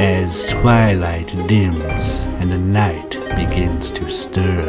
[0.00, 4.64] as twilight dims and the night begins to stir.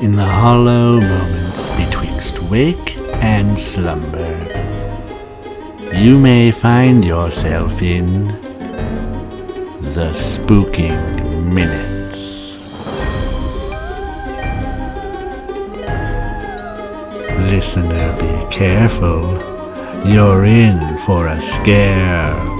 [0.00, 4.34] In the hollow moments betwixt wake and slumber,
[5.94, 8.24] you may find yourself in
[9.94, 10.98] the spooking
[11.44, 12.58] minutes.
[17.52, 19.38] Listener, be careful.
[20.04, 22.57] You're in for a scare.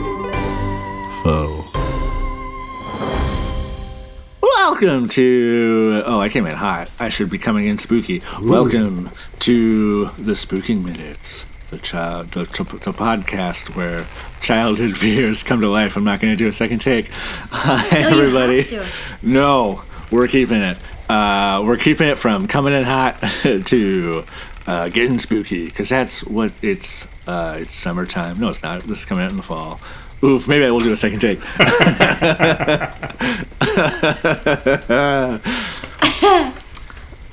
[4.80, 6.04] Welcome to.
[6.06, 6.88] Oh, I came in hot.
[7.00, 8.22] I should be coming in spooky.
[8.40, 9.10] Welcome
[9.40, 14.06] to the Spooking Minutes, the child, the, the podcast where
[14.40, 15.96] childhood fears come to life.
[15.96, 17.08] I'm not going to do a second take.
[17.10, 18.78] Hi, No, everybody.
[19.20, 19.82] No,
[20.12, 20.78] we're keeping it.
[21.10, 24.24] Uh, we're keeping it from coming in hot to
[24.68, 27.08] uh, getting spooky because that's what it's.
[27.26, 28.38] Uh, it's summertime.
[28.38, 28.82] No, it's not.
[28.82, 29.80] This is coming out in the fall.
[30.20, 31.38] Oof, maybe I will do a second take.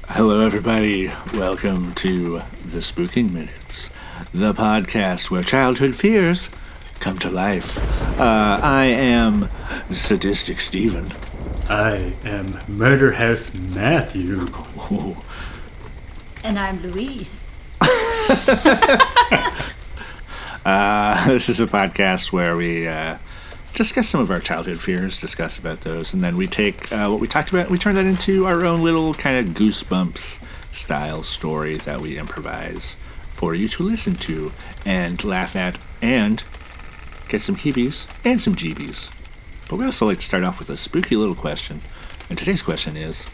[0.08, 1.12] Hello, everybody.
[1.34, 3.90] Welcome to the Spooking Minutes,
[4.32, 6.52] the podcast where childhood fears
[7.00, 7.76] come to life.
[8.20, 9.50] Uh, I am
[9.90, 11.12] Sadistic Stephen.
[11.68, 14.48] I am Murder House Matthew.
[14.92, 15.18] Ooh.
[16.44, 17.48] And I'm Louise.
[20.66, 23.18] Uh, this is a podcast where we uh,
[23.76, 27.20] discuss some of our childhood fears, discuss about those, and then we take uh, what
[27.20, 30.44] we talked about, we turn that into our own little kind of goosebumps
[30.74, 32.96] style story that we improvise
[33.30, 34.52] for you to listen to
[34.86, 36.44] and laugh at and
[37.30, 39.12] get some heebies and some jeebies.
[39.70, 41.82] But we also like to start off with a spooky little question.
[42.30, 43.26] And today's question is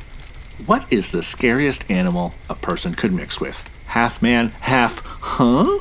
[0.65, 3.67] What is the scariest animal a person could mix with?
[3.87, 5.79] Half man, half huh?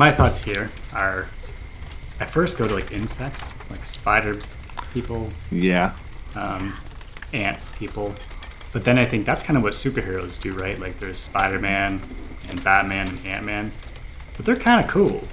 [0.00, 1.28] My thoughts here are
[2.18, 4.38] I first go to like insects, like spider
[4.94, 5.92] people, Yeah.
[6.34, 6.74] um,
[7.34, 8.14] ant people.
[8.72, 10.80] But then I think that's kind of what superheroes do, right?
[10.80, 12.00] Like there's Spider Man
[12.48, 13.72] and Batman and Ant Man.
[14.38, 15.24] But they're kind of cool.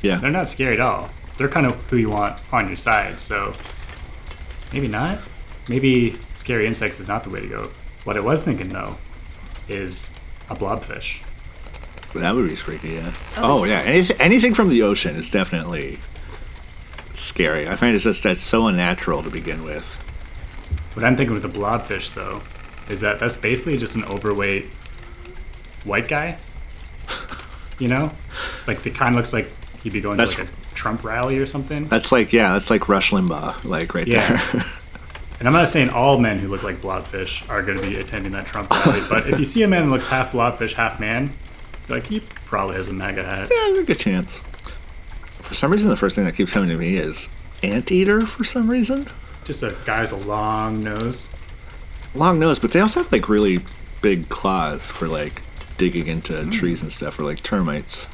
[0.00, 0.16] Yeah.
[0.16, 1.10] They're not scary at all.
[1.36, 3.20] They're kind of who you want on your side.
[3.20, 3.52] So
[4.72, 5.18] maybe not.
[5.68, 7.70] Maybe scary insects is not the way to go.
[8.04, 8.96] What I was thinking though
[9.68, 10.10] is
[10.48, 11.20] a blobfish.
[12.22, 13.12] That would be freaky, yeah.
[13.36, 13.80] Oh, oh yeah.
[13.80, 15.98] Anything, anything from the ocean is definitely
[17.14, 17.68] scary.
[17.68, 19.84] I find it's just that's so unnatural to begin with.
[20.94, 22.40] What I'm thinking with the blobfish, though,
[22.92, 24.66] is that that's basically just an overweight
[25.84, 26.38] white guy.
[27.80, 28.12] You know,
[28.68, 29.50] like the kind of looks like
[29.82, 31.88] he'd be going That's- to like a Trump rally or something.
[31.88, 34.40] That's like, yeah, that's like Rush Limbaugh, like right Yeah.
[34.52, 34.62] there.
[35.40, 38.30] And I'm not saying all men who look like blobfish are going to be attending
[38.32, 41.32] that Trump rally, but if you see a man who looks half blobfish, half man,
[41.88, 43.48] like he probably has a MAGA hat.
[43.50, 44.40] yeah, there's a good chance.
[45.42, 47.28] For some reason, the first thing that keeps coming to me is
[47.62, 48.22] anteater.
[48.26, 49.06] For some reason,
[49.44, 51.36] Just a guy with a long nose.
[52.14, 53.58] long nose, but they also have like really
[54.00, 55.42] big claws for like
[55.76, 56.50] digging into hmm.
[56.50, 58.08] trees and stuff, or like termites.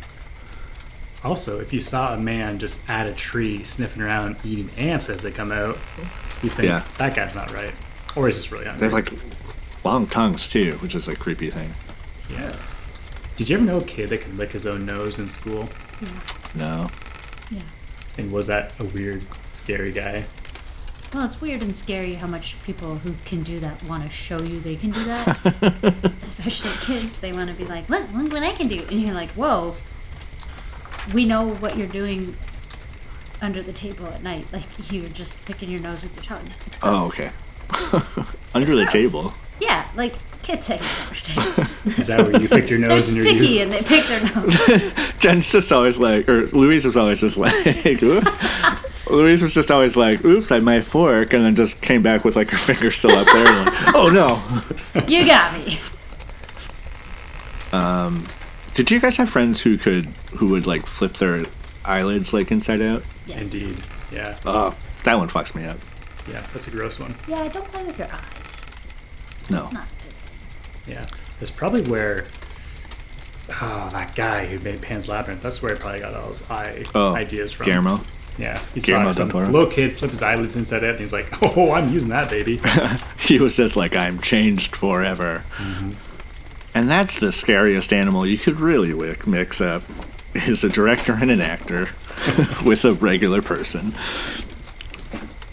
[1.23, 5.23] Also, if you saw a man just at a tree sniffing around eating ants as
[5.23, 5.75] they come out,
[6.43, 6.83] you think Yeah.
[6.97, 7.75] that guy's not right,
[8.17, 8.87] or is this really They hungry.
[8.89, 9.13] have like
[9.85, 11.75] long tongues too, which is a creepy thing.
[12.31, 12.57] Yeah.
[13.41, 15.67] Did you ever know a kid that could lick his own nose in school?
[16.55, 16.91] No.
[17.51, 17.62] Yeah.
[18.19, 19.25] And was that a weird,
[19.55, 20.27] scary guy?
[21.15, 24.43] Well, it's weird and scary how much people who can do that want to show
[24.43, 26.12] you they can do that.
[26.23, 28.83] Especially kids, they want to be like, look, look what I can do.
[28.91, 29.75] And you're like, whoa,
[31.15, 32.37] we know what you're doing
[33.41, 34.49] under the table at night.
[34.53, 36.47] Like, you're just picking your nose with your tongue.
[36.67, 37.31] It's Oh, okay.
[38.55, 38.93] Under the gross.
[38.93, 39.33] table.
[39.61, 40.12] Yeah, like
[40.43, 41.87] kids take garbage tables.
[41.99, 43.62] Is that where you picked your They're nose in your sticky youth?
[43.62, 44.93] and they pick their nose.
[45.19, 47.65] Jen's just always like, or Louise was always just like,
[49.11, 52.25] Louise was just always like, oops, I had my fork, and then just came back
[52.25, 53.65] with like her finger still up there.
[53.65, 54.43] like, oh no.
[55.09, 55.78] you got me.
[57.72, 58.27] Um,
[58.75, 61.45] Did you guys have friends who could, who would like flip their
[61.84, 63.03] eyelids like inside out?
[63.27, 63.53] Yes.
[63.54, 63.83] Indeed.
[64.13, 64.37] Yeah.
[64.45, 65.78] Oh, that one fucks me up.
[66.28, 66.45] Yeah.
[66.53, 67.15] That's a gross one.
[67.28, 68.66] Yeah, don't play with your eyes.
[69.48, 69.63] No.
[69.63, 70.00] It's not good.
[70.86, 71.06] Yeah.
[71.38, 72.27] That's probably where.
[73.60, 75.42] Oh, that guy who made Pan's Labyrinth.
[75.42, 77.66] That's where I probably got all his eye Oh, ideas from.
[77.66, 78.00] Guillermo.
[78.38, 78.62] Yeah.
[78.74, 81.72] He Guillermo saw some little kid flip his eyelids inside out, and he's like, "Oh,
[81.72, 82.60] I'm using that, baby."
[83.18, 85.44] He was just like, I'm changed forever.
[86.74, 88.92] And that's the scariest animal you could really
[89.27, 89.82] mix up
[90.34, 91.91] is a director and an actor
[92.65, 93.94] with a regular person.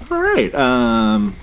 [0.10, 0.54] All right.
[0.56, 1.36] Um,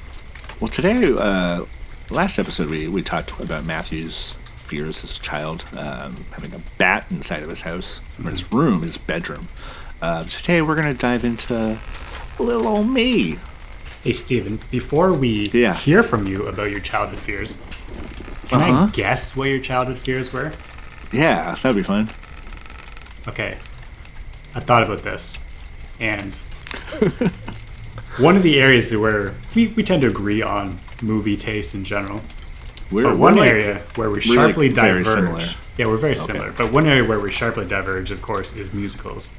[0.61, 1.65] well, today, uh,
[2.11, 7.07] last episode, we, we talked about Matthew's fears as a child, um, having a bat
[7.11, 9.49] inside of his house, or his room, his bedroom.
[10.01, 11.79] Uh, today, we're going to dive into
[12.39, 13.39] little old me.
[14.03, 15.75] Hey, Stephen, before we Yeah.
[15.75, 17.63] hear from you about your childhood fears,
[18.49, 18.87] can Uh-huh.
[18.87, 20.53] I guess what your childhood fears were?
[21.13, 22.11] Yeah, that'd be fun.
[23.29, 23.57] Okay.
[24.55, 25.45] I thought about this,
[25.99, 26.37] and
[28.19, 32.23] one of the areas where we, we tend to agree on movie taste in general,
[32.91, 35.15] We're, but we're one like- area where we like, sharply very diverge.
[35.15, 35.43] similar.
[35.77, 39.31] Yeah, we're very similar, but one area where we sharply diverge, of course, is musicals.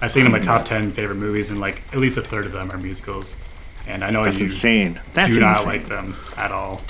[0.00, 2.46] I was thinking of my top ten favorite movies, and like at least a third
[2.46, 3.40] of them are musicals.
[3.86, 5.00] And I know That's you insane.
[5.12, 5.66] That's do not insane.
[5.72, 6.80] like them at all.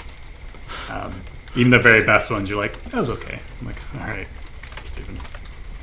[0.89, 1.13] Um,
[1.55, 3.39] even the very best ones, you're like, that was okay.
[3.61, 4.27] I'm like, all right,
[4.85, 5.17] Stephen.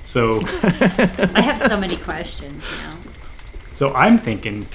[0.06, 2.96] So, I have so many questions now.
[3.72, 4.66] so I'm thinking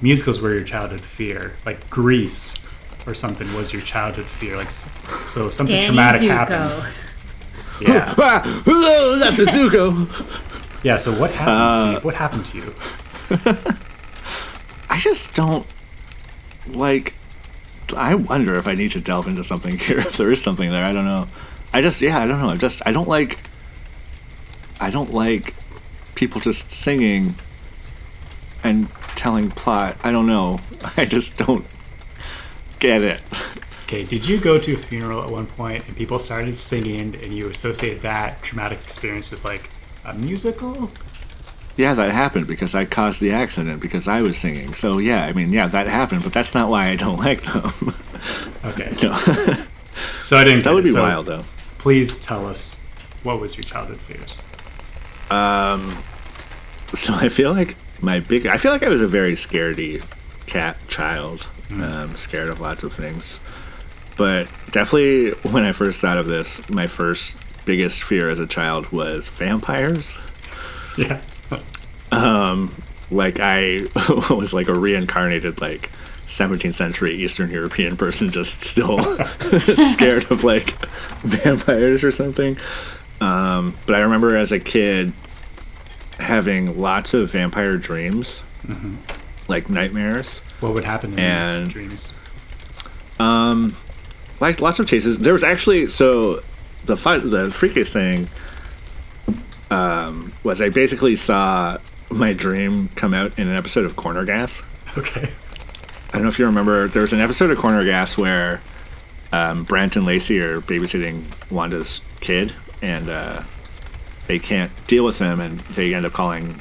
[0.00, 2.56] musicals were your childhood fear, like Grease
[3.06, 6.28] or something was your childhood fear, like so something Danny traumatic Zuko.
[6.28, 6.94] happened.
[7.80, 9.46] Yeah, Ah, hello, Dr.
[9.46, 10.06] Zuko.
[10.84, 10.96] yeah.
[10.98, 12.04] So what happened, Uh, Steve?
[12.04, 12.74] What happened to you?
[14.90, 15.64] I just don't
[16.68, 17.14] like.
[17.96, 20.00] I wonder if I need to delve into something here.
[20.00, 21.26] If there is something there, I don't know.
[21.72, 22.50] I just, yeah, I don't know.
[22.50, 23.38] I just, I don't like.
[24.78, 25.54] I don't like
[26.14, 27.34] people just singing
[28.62, 28.88] and
[29.20, 29.96] telling plot.
[30.02, 30.60] I don't know.
[30.96, 31.64] I just don't
[32.78, 33.20] get it.
[33.84, 37.34] Okay, did you go to a funeral at one point and people started singing and
[37.34, 39.68] you associate that traumatic experience with like
[40.06, 40.90] a musical?
[41.76, 44.72] Yeah, that happened because I caused the accident because I was singing.
[44.74, 47.72] So yeah, I mean, yeah, that happened, but that's not why I don't like them.
[48.64, 49.12] Okay, no,
[50.24, 50.62] so I didn't.
[50.64, 50.90] that would be.
[50.90, 51.44] So wild though.
[51.78, 52.80] Please tell us
[53.22, 54.42] what was your childhood fears.
[55.30, 55.98] Um,
[56.94, 60.02] So I feel like my big, I feel like I was a very scaredy
[60.46, 63.40] cat child, um, scared of lots of things.
[64.16, 68.90] But definitely, when I first thought of this, my first biggest fear as a child
[68.92, 70.18] was vampires.
[70.98, 71.20] Yeah.
[72.12, 72.74] um,
[73.10, 73.80] Like I
[74.30, 75.90] was like a reincarnated like
[76.26, 79.02] 17th century Eastern European person, just still
[79.92, 80.74] scared of like
[81.22, 82.56] vampires or something.
[83.20, 85.12] Um, but I remember as a kid
[86.20, 88.42] having lots of vampire dreams,
[89.48, 90.40] like nightmares.
[90.60, 92.16] What would happen in And- these dreams?
[94.40, 95.18] like lots of chases.
[95.18, 96.36] There was actually so
[96.86, 98.28] the the freakiest thing
[99.70, 101.78] um, was I basically saw
[102.10, 104.62] my dream come out in an episode of Corner Gas.
[104.96, 105.30] Okay.
[106.08, 106.88] I don't know if you remember.
[106.88, 108.60] There was an episode of Corner Gas where
[109.32, 111.22] um, Brent and Lacey are babysitting
[111.52, 112.52] Wanda's kid,
[112.82, 113.42] and uh,
[114.30, 116.54] they can't deal with him, and they end up calling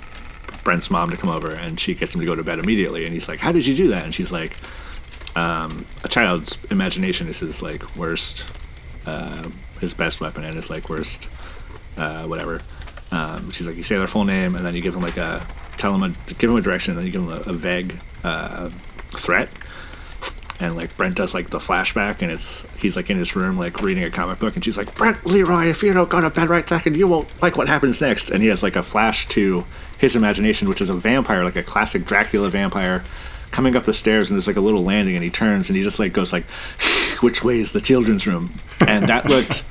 [0.64, 3.06] Brent's mom to come over, and she gets him to go to bed immediately.
[3.06, 4.58] And he's like, "How did you do that?" And she's like,
[5.36, 8.44] um, "A child's imagination is his like worst,
[9.06, 9.48] uh,
[9.80, 11.28] his best weapon, and his like worst,
[11.96, 12.64] uh, whatever."
[13.12, 15.46] Um, she's like, "You say their full name, and then you give them like a
[15.78, 17.94] tell them a give them a direction, and then you give them a, a vague."
[18.24, 18.70] Uh,
[19.12, 19.50] threat
[20.60, 23.82] and like Brent does like the flashback and it's he's like in his room like
[23.82, 26.50] reading a comic book and she's like Brent Leroy if you don't go to bed
[26.50, 28.30] right second you won't like what happens next.
[28.30, 29.64] And he has like a flash to
[29.98, 33.04] his imagination which is a vampire like a classic Dracula vampire
[33.52, 35.84] coming up the stairs and there's like a little landing and he turns and he
[35.84, 36.46] just like goes like
[37.22, 38.52] which way is the children's room?
[38.86, 39.64] And that looked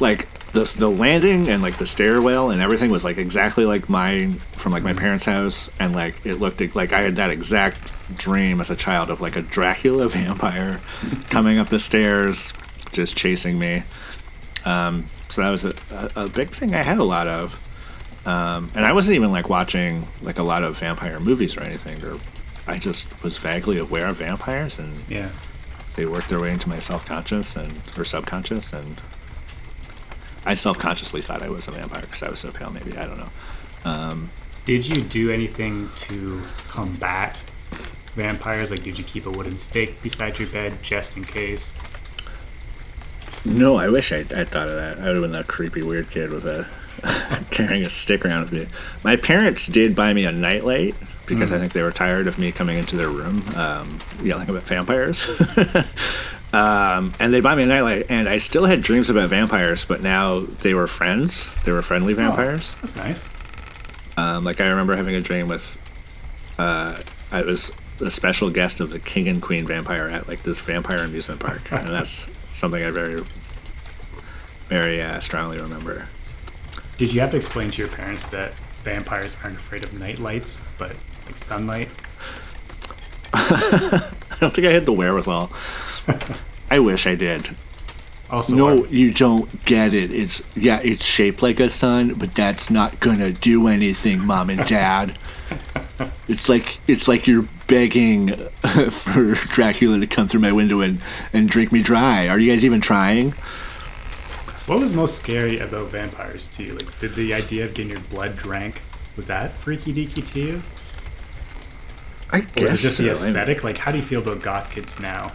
[0.00, 4.34] like the the landing and like the stairwell and everything was like exactly like mine
[4.34, 7.78] from like my parents' house and like it looked like I had that exact
[8.12, 10.80] dream as a child of like a Dracula vampire
[11.30, 12.52] coming up the stairs
[12.92, 13.82] just chasing me.
[14.64, 15.72] Um, so that was a,
[16.16, 17.58] a, a big thing I had a lot of.
[18.26, 22.04] Um, and I wasn't even like watching like a lot of vampire movies or anything.
[22.04, 22.18] Or
[22.66, 25.30] I just was vaguely aware of vampires and Yeah.
[25.96, 29.00] they worked their way into my self-conscious and or subconscious and
[30.44, 33.18] I self-consciously thought I was a vampire because I was so pale maybe I don't
[33.18, 34.28] know
[34.64, 37.42] Did you do anything to combat
[38.14, 38.70] vampires?
[38.70, 41.74] Like, did you keep a wooden stake beside your bed just in case?
[43.44, 46.10] no I wish I I thought of that I would have been that creepy weird
[46.10, 46.68] kid with a
[47.50, 48.66] carrying a stick around with me
[49.02, 50.94] my parents did buy me a nightlight
[51.26, 54.62] because I think they were tired of me coming into their room um, yelling about
[54.62, 55.26] vampires
[56.52, 60.02] Um, and they bought me a nightlight, and I still had dreams about vampires, but
[60.02, 61.50] now they were friends.
[61.64, 62.76] They were friendly vampires.
[62.82, 63.30] That's nice.
[64.18, 65.78] Um, like I remember having a dream with,
[66.58, 67.00] uh,
[67.30, 67.72] I was
[68.02, 71.62] a special guest of the king and queen vampire at like this vampire amusement park,
[71.72, 73.22] and that's something I very,
[74.68, 76.06] very uh, strongly remember.
[76.98, 78.54] Did you have to explain to your parents that
[78.84, 80.94] vampires aren't afraid of night lights, but
[81.26, 81.88] like sunlight?
[83.32, 85.50] I don't think I had the wherewithal.
[86.70, 87.54] I wish I did.
[88.30, 90.12] Also, No, are- you don't get it.
[90.14, 94.66] It's yeah, it's shaped like a sun, but that's not gonna do anything, mom and
[94.66, 95.16] dad.
[96.28, 98.28] It's like it's like you're begging
[98.90, 101.00] for Dracula to come through my window and,
[101.32, 102.28] and drink me dry.
[102.28, 103.30] Are you guys even trying?
[104.66, 106.74] What was most scary about vampires to you?
[106.74, 108.82] Like, did the idea of getting your blood drank
[109.16, 110.62] was that freaky deaky to you?
[112.30, 113.24] I Or guess was it just the so.
[113.24, 113.64] Mean, aesthetic?
[113.64, 115.32] Like, how do you feel about goth kids now?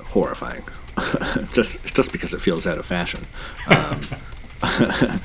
[0.00, 0.62] horrifying.
[1.52, 3.20] just just because it feels out of fashion.
[3.66, 4.00] Um,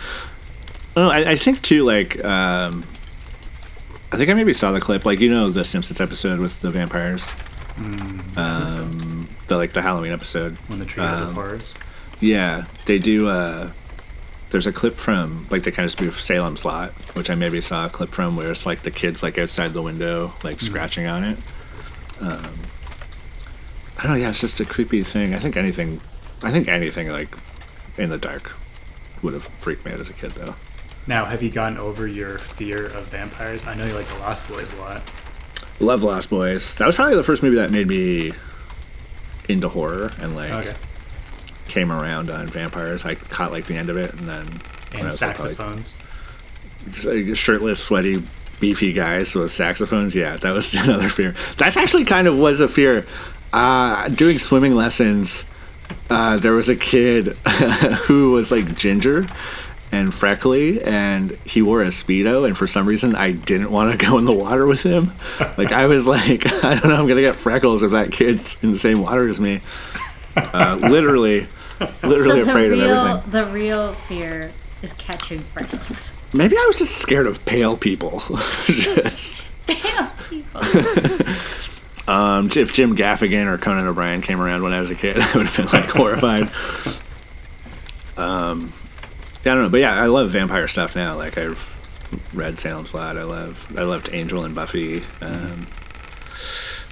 [0.95, 1.85] well, I, I think too.
[1.85, 2.83] Like, um,
[4.11, 5.05] I think I maybe saw the clip.
[5.05, 7.31] Like, you know, the Simpsons episode with the vampires.
[7.75, 8.41] so.
[8.41, 10.57] Um, the like the Halloween episode.
[10.67, 11.73] When the Treehouse Um, of Horrors?
[12.19, 13.27] Yeah, they do.
[13.29, 13.71] Uh,
[14.49, 17.85] there's a clip from like they kind of spoof Salem's Lot, which I maybe saw
[17.85, 21.23] a clip from where it's like the kids like outside the window, like scratching on
[21.23, 21.37] it.
[22.19, 22.53] Um,
[23.97, 24.15] I don't know.
[24.17, 25.33] Yeah, it's just a creepy thing.
[25.33, 26.01] I think anything,
[26.43, 27.29] I think anything like
[27.97, 28.55] in the dark
[29.21, 30.55] would have freaked me out as a kid, though.
[31.08, 33.65] Now, have you gotten over your fear of vampires?
[33.65, 35.01] I know you like the Lost Boys a lot.
[35.79, 36.75] Love Lost Boys.
[36.75, 38.34] That was probably the first movie that made me
[39.48, 40.74] into horror and like Okay.
[41.68, 43.06] came around on vampires.
[43.06, 44.46] I caught like the end of it, and then
[44.94, 45.98] And saxophones.
[47.06, 48.22] like, shirtless, sweaty,
[48.60, 50.13] beefy guys with saxophones.
[50.15, 51.34] Yeah, that was another fear.
[51.58, 53.06] That's actually kind of was a fear.
[53.51, 55.44] Uh, doing swimming lessons,
[56.12, 57.27] uh, there was a kid
[58.06, 59.25] who was like ginger
[59.91, 62.46] and freckly, and he wore a speedo.
[62.46, 65.12] And for some reason, I didn't want to go in the water with him.
[65.58, 68.72] Like I was like, I don't know, I'm gonna get freckles if that kid's in
[68.72, 69.62] the same water as me.
[70.36, 71.48] Uh, literally,
[72.03, 73.31] literally so the afraid of real, everything.
[73.31, 76.13] the real fear is catching freckles.
[76.34, 78.22] Maybe I was just scared of pale people.
[78.67, 79.48] just.
[79.67, 80.62] Pale people.
[82.08, 85.31] Um, if Jim Gaffigan or Conan O'Brien came around when I was a kid, I
[85.38, 86.50] would have been like horrified.
[88.17, 88.74] Um,
[89.46, 91.15] yeah, I don't know, but yeah, I love vampire stuff now.
[91.15, 91.77] Like I've
[92.34, 93.17] read Salem's Lot.
[93.17, 95.03] I love, I loved Angel and Buffy.
[95.22, 95.67] Um,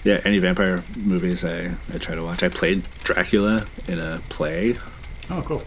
[0.04, 2.44] yeah, any vampire movies I, I try to watch.
[2.44, 4.76] I played Dracula in a play.
[5.30, 5.64] Oh, cool.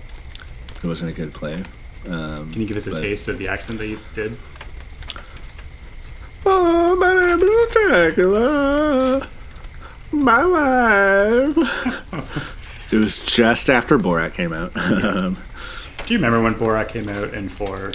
[0.83, 1.63] It wasn't a good play.
[2.09, 4.37] Um, Can you give us a But- taste of the accent that you did?
[6.47, 9.29] Oh, my name is Dracula.
[10.13, 11.57] My wife.
[12.93, 14.73] it was just after Borat came out.
[14.77, 15.37] Um,
[16.11, 17.93] Do you remember when Borat came out and for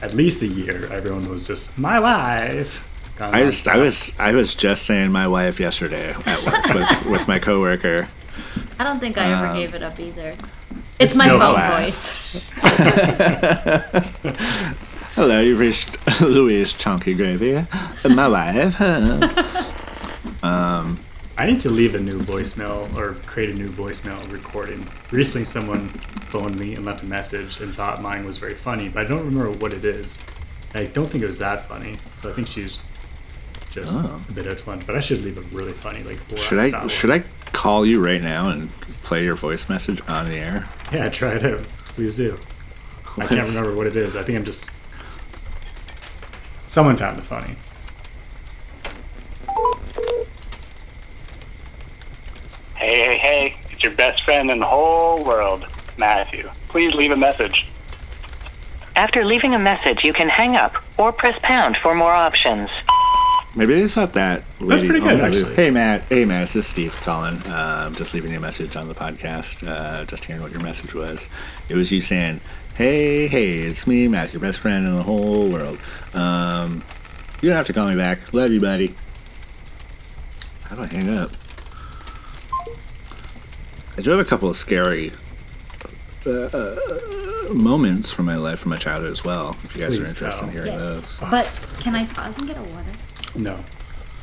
[0.00, 2.86] at least a year, everyone was just, my wife?
[3.20, 7.06] I on was, I was, I was just saying my wife yesterday at work with,
[7.10, 8.06] with my coworker.
[8.78, 10.28] I don't think I ever Um, gave it up either.
[11.00, 11.82] it's It's, my still phone flat.
[11.82, 12.12] voice.
[15.16, 17.66] Hello, you reached Louise Chunky Gravy.
[18.08, 18.80] My wife.
[21.38, 24.86] I need to leave a new voicemail or create a new voicemail recording.
[25.10, 29.04] Recently, someone phoned me and left a message and thought mine was very funny, but
[29.04, 30.18] I don't remember what it is.
[30.74, 32.78] I don't think it was that funny, so I think she's
[33.70, 34.20] just Oh.
[34.28, 34.86] a bit out to lunch.
[34.86, 38.02] But I should leave a really funny, like Should I, style should I call you
[38.02, 38.70] right now and
[39.02, 40.68] play your voice message on the air?
[40.90, 41.60] Yeah, try it out.
[41.88, 42.38] Please do.
[43.18, 44.16] I can't remember what it is.
[44.16, 44.70] I think I'm just.
[46.66, 47.56] Someone found it funny.
[52.76, 55.66] Hey, hey, hey, it's your best friend in the whole world,
[55.96, 56.48] Matthew.
[56.68, 57.68] Please leave a message.
[58.94, 62.68] After leaving a message, you can hang up or press pound for more options.
[63.54, 64.42] Maybe they thought that.
[64.60, 65.54] That's pretty good, oh, actually.
[65.54, 67.40] Hey Matt, hey Matt, this is Steve calling.
[67.46, 69.66] Um, just leaving you a message on the podcast.
[69.66, 71.30] Uh, just hearing what your message was.
[71.70, 72.42] It was you saying,
[72.74, 75.78] "Hey, hey, it's me, Matt, your best friend in the whole world.
[76.12, 76.82] Um,
[77.40, 78.34] you don't have to call me back.
[78.34, 78.94] Love you, buddy."
[80.64, 81.30] How do I hang up?
[83.98, 85.12] I do have a couple of scary
[86.26, 86.76] uh, uh,
[87.52, 89.56] moments from my life, from my childhood as well.
[89.64, 91.18] If you guys are Please interested in hearing yes.
[91.18, 91.30] those.
[91.30, 92.90] But can I pause and get a water?
[93.34, 93.58] No.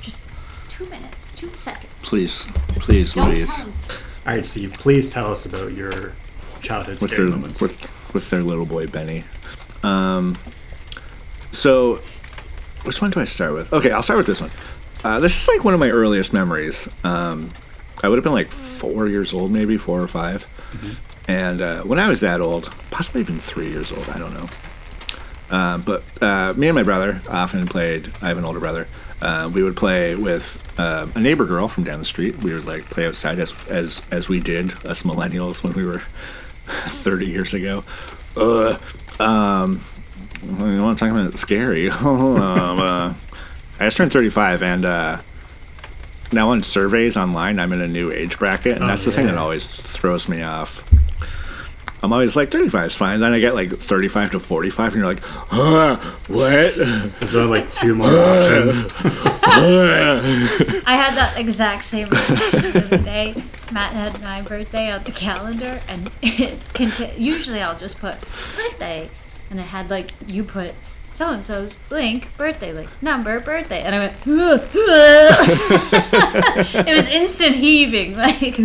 [0.02, 0.28] Just
[0.70, 1.92] two minutes, two seconds.
[2.02, 3.50] Please, please, Don't Louise.
[3.64, 3.88] pause.
[4.26, 4.74] All right, Steve.
[4.74, 6.14] Please tell us about your
[6.62, 7.62] childhood with scary their moments.
[7.62, 9.24] with, with their little boy Benny.
[9.82, 10.38] Um,
[11.52, 11.96] so,
[12.84, 13.74] which one do I start with?
[13.74, 14.52] Okay, I'll start with this one.
[15.04, 16.88] Uh, this is like one of my earliest memories.
[17.04, 17.50] Um,
[18.04, 20.46] I would have been like four years old, maybe four or 5
[21.28, 24.50] And uh, when I was that old, possibly even three years old, I don't know.
[25.50, 28.12] Uh, but uh, me and my brother often played.
[28.22, 28.88] I have an older brother.
[29.22, 32.38] Uh, we would play with uh, a neighbor girl from down the street.
[32.44, 36.00] We would like play outside as as as we did us millennials when we were
[36.66, 37.84] 30 years ago.
[38.36, 38.78] Uh,
[39.20, 39.82] um,
[40.42, 41.90] you want to talk about scary?
[41.92, 43.14] um, uh,
[43.80, 45.22] I just turned 35, and uh,
[46.34, 49.28] now on surveys online, I'm in a new age bracket, and Oh, that's the thing
[49.28, 50.84] that always throws me off.
[52.02, 53.22] I'm always like 35 is fine.
[53.22, 55.96] Then I get like 35 to 45, and you're like, huh,
[56.28, 56.76] what?
[56.76, 58.92] There's only like two more options.
[60.86, 63.36] I had that exact same reaction the other day.
[63.72, 68.16] Matt had my birthday on the calendar, and it conti- usually I'll just put
[68.58, 69.10] birthday,
[69.50, 70.74] and it had like you put
[71.14, 74.14] so and so's blank birthday, like number birthday, and I went.
[76.88, 78.58] it was instant heaving, like.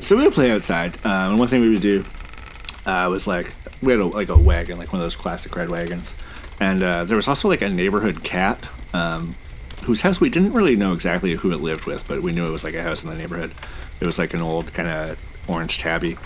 [0.00, 0.94] So we would play outside.
[1.06, 2.04] Um, and one thing we would do
[2.84, 5.68] uh, was like we had a, like a wagon, like one of those classic red
[5.68, 6.16] wagons,
[6.58, 9.36] and uh, there was also like a neighborhood cat um,
[9.84, 12.50] whose house we didn't really know exactly who it lived with, but we knew it
[12.50, 13.52] was like a house in the neighborhood.
[14.00, 15.16] It was like an old kind of
[15.48, 16.16] orange tabby,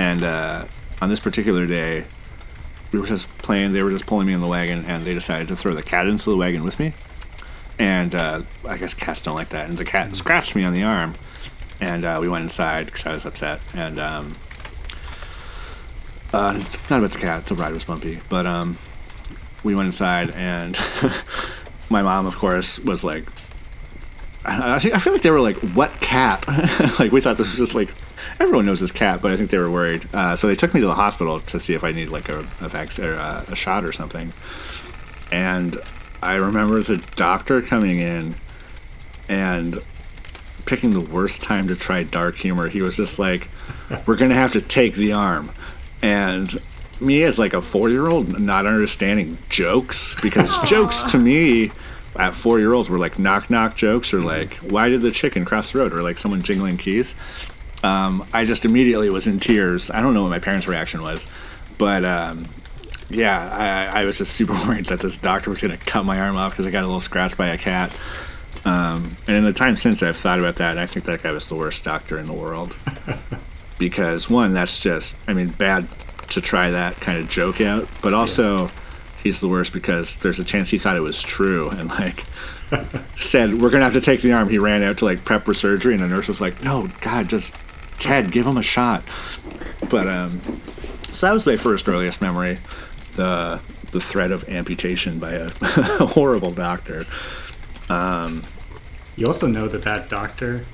[0.00, 0.64] and uh,
[1.02, 2.04] on this particular day,
[2.90, 3.74] we were just playing.
[3.74, 6.08] They were just pulling me in the wagon, and they decided to throw the cat
[6.08, 6.94] into the wagon with me.
[7.78, 9.68] And uh, I guess cats don't like that.
[9.68, 11.16] And the cat scratched me on the arm,
[11.82, 13.60] and uh, we went inside because I was upset.
[13.74, 14.34] And um,
[16.32, 16.54] uh,
[16.88, 17.44] not about the cat.
[17.44, 18.78] The ride was bumpy, but um,
[19.62, 20.80] we went inside, and
[21.90, 23.24] my mom, of course, was like,
[24.44, 26.46] I, I think I feel like they were like, "What cat?"
[26.98, 27.92] like we thought this was just like
[28.38, 30.06] everyone knows this cat, but I think they were worried.
[30.14, 32.38] Uh, so they took me to the hospital to see if I needed like a
[32.38, 34.32] a, vac- or a, a shot or something.
[35.32, 35.78] And
[36.22, 38.34] I remember the doctor coming in
[39.28, 39.78] and
[40.66, 42.68] picking the worst time to try dark humor.
[42.68, 43.48] He was just like,
[44.06, 45.50] "We're gonna have to take the arm,"
[46.02, 46.56] and
[47.00, 51.70] me as like a four-year-old not understanding jokes because jokes to me
[52.20, 55.78] at four-year-olds were like knock knock jokes or like why did the chicken cross the
[55.78, 57.14] road or like someone jingling keys.
[57.82, 59.90] Um, I just immediately was in tears.
[59.90, 61.26] I don't know what my parents' reaction was,
[61.78, 62.46] but um,
[63.08, 66.20] yeah, I, I was just super worried that this doctor was going to cut my
[66.20, 67.96] arm off because I got a little scratched by a cat.
[68.66, 71.32] Um, and in the time since, I've thought about that, and I think that guy
[71.32, 72.76] was the worst doctor in the world.
[73.78, 75.88] because, one, that's just, I mean, bad
[76.28, 78.68] to try that kind of joke out, but also
[79.22, 82.24] he's the worst because there's a chance he thought it was true and, like,
[83.16, 84.48] said, We're going to have to take the arm.
[84.48, 87.28] He ran out to, like, prep for surgery, and the nurse was like, No, God,
[87.28, 87.54] just,
[87.98, 89.02] Ted, give him a shot.
[89.88, 90.40] But, um,
[91.12, 92.58] so that was my first earliest memory
[93.16, 95.48] the the threat of amputation by a
[96.06, 97.04] horrible doctor.
[97.88, 98.44] Um,
[99.16, 100.64] you also know that that doctor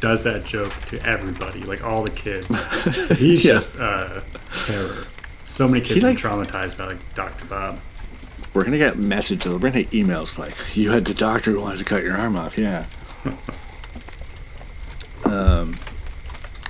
[0.00, 2.66] does that joke to everybody, like all the kids.
[3.06, 3.52] So he's Yeah.
[3.54, 4.20] just uh,
[4.66, 5.06] terror.
[5.44, 7.44] So many kids He, are like- traumatized by like Dr.
[7.46, 7.80] Bob.
[8.54, 9.50] We're gonna get messages.
[9.50, 12.36] We're gonna get emails like, "You had the doctor who wanted to cut your arm
[12.36, 12.84] off." Yeah.
[15.24, 15.74] um,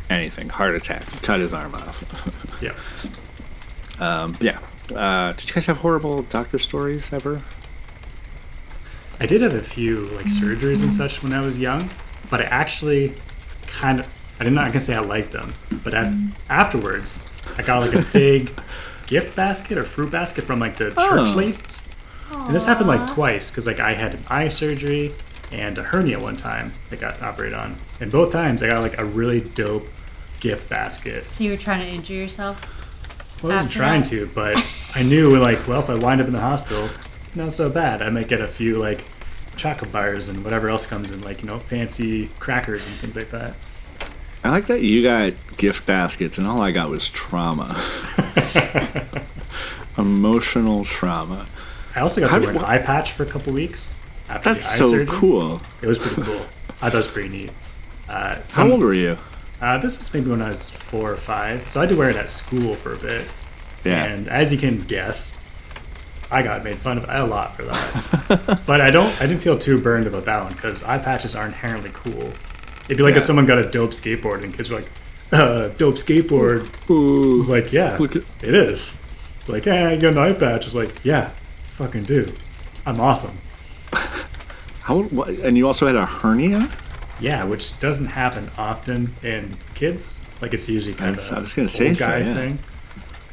[0.08, 0.48] anything.
[0.48, 1.04] Heart attack.
[1.22, 2.58] Cut his arm off.
[2.62, 2.74] Yeah.
[4.04, 4.58] um, yeah.
[4.94, 7.42] Uh, did you guys have horrible doctor stories ever?
[9.18, 11.90] I did have a few like surgeries and such when I was young,
[12.30, 13.14] but I actually
[13.66, 14.06] kind of
[14.40, 15.54] I did not gonna say I liked them,
[15.84, 16.12] but at,
[16.48, 17.24] afterwards
[17.58, 18.52] I got like a big
[19.06, 21.34] gift basket or fruit basket from like the church Oh.
[21.36, 21.88] ladies.
[22.32, 25.12] And this happened like twice because like I had an eye surgery
[25.52, 28.96] and a hernia one time that got operated on, and both times I got like
[28.98, 29.86] a really dope
[30.40, 31.26] gift basket.
[31.26, 32.58] So you were trying to injure yourself?
[33.42, 34.08] Well, I wasn't trying that?
[34.10, 36.88] to, but I knew like, well, if I wind up in the hospital,
[37.34, 38.00] not so bad.
[38.00, 39.04] I might get a few like
[39.56, 43.30] chocolate bars and whatever else comes in, like you know, fancy crackers and things like
[43.30, 43.54] that.
[44.44, 47.80] I like that you got gift baskets, and all I got was trauma.
[49.98, 51.46] Emotional trauma.
[51.94, 54.48] I also got How to did- wear an eye patch for a couple weeks after
[54.50, 55.06] That's the eye so surgery.
[55.16, 55.60] cool.
[55.82, 56.40] It was pretty cool.
[56.80, 57.50] I thought it was pretty neat.
[58.08, 59.16] Uh, How old were you?
[59.60, 62.10] Uh, this was maybe when I was four or five, so I had to wear
[62.10, 63.26] it at school for a bit.
[63.84, 64.04] Yeah.
[64.04, 65.40] And as you can guess,
[66.30, 68.62] I got made fun of a lot for that.
[68.66, 69.14] but I don't.
[69.20, 72.32] I didn't feel too burned about that one because eye patches are inherently cool.
[72.84, 74.88] It'd be like if someone got a dope skateboard and kids were like,
[75.32, 77.42] uh, "Dope skateboard." Ooh.
[77.44, 79.04] Like, yeah, Look at- it is.
[79.48, 80.66] Like, yeah, you got an eye patch.
[80.66, 81.28] It's like, yeah,
[81.72, 82.32] fucking do.
[82.86, 83.38] I'm awesome.
[84.82, 85.02] How?
[85.02, 86.68] What, and you also had a hernia.
[87.20, 90.26] Yeah, which doesn't happen often in kids.
[90.40, 92.34] Like it's usually kind That's- of I was gonna say old so, guy yeah.
[92.34, 92.58] thing.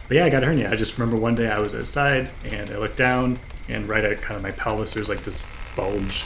[0.08, 0.72] But yeah, I got a hernia.
[0.72, 4.22] I just remember one day I was outside and I looked down and right at
[4.22, 5.44] kind of my pelvis there's like this
[5.76, 6.26] bulge.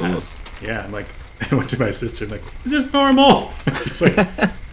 [0.00, 0.20] And I
[0.62, 1.06] yeah, I'm like
[1.50, 3.52] I went to my sister I'm like, is this normal?
[3.84, 4.16] She's like,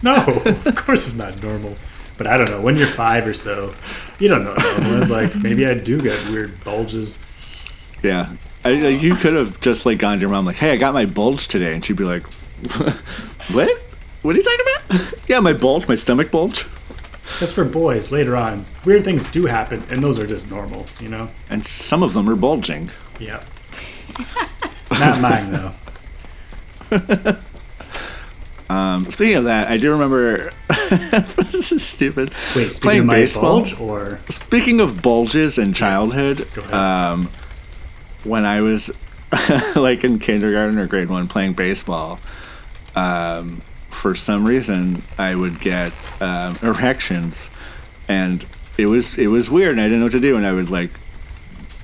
[0.02, 1.76] no, of course it's not normal.
[2.18, 2.60] But I don't know.
[2.60, 3.74] When you're five or so,
[4.18, 5.10] you don't know I was.
[5.10, 7.24] Like maybe I do get weird bulges.
[8.02, 8.34] Yeah.
[8.64, 10.94] I, like, you could have just like gone to your mom like, "Hey, I got
[10.94, 12.26] my bulge today," and she'd be like,
[13.52, 13.78] "What?
[14.22, 16.66] What are you talking about?" yeah, my bulge, my stomach bulge.
[17.36, 21.08] Because for boys, later on, weird things do happen, and those are just normal, you
[21.08, 21.28] know?
[21.50, 22.90] And some of them are bulging.
[23.18, 23.42] Yeah.
[24.90, 25.72] Not mine though.
[28.68, 30.52] Um, speaking of that, I do remember.
[31.36, 32.32] this is stupid.
[32.54, 33.60] Wait, speaking Playing baseball?
[33.60, 37.28] bulge, or Speaking of bulges in childhood, um,
[38.24, 38.90] when I was
[39.76, 42.18] like in kindergarten or grade one playing baseball,
[42.96, 47.50] um, for some reason I would get um, erections,
[48.08, 48.44] and
[48.76, 50.70] it was it was weird, and I didn't know what to do, and I would
[50.70, 50.90] like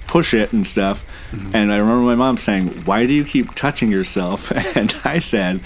[0.09, 1.07] push it and stuff.
[1.55, 5.61] And I remember my mom saying, "Why do you keep touching yourself?" And I said,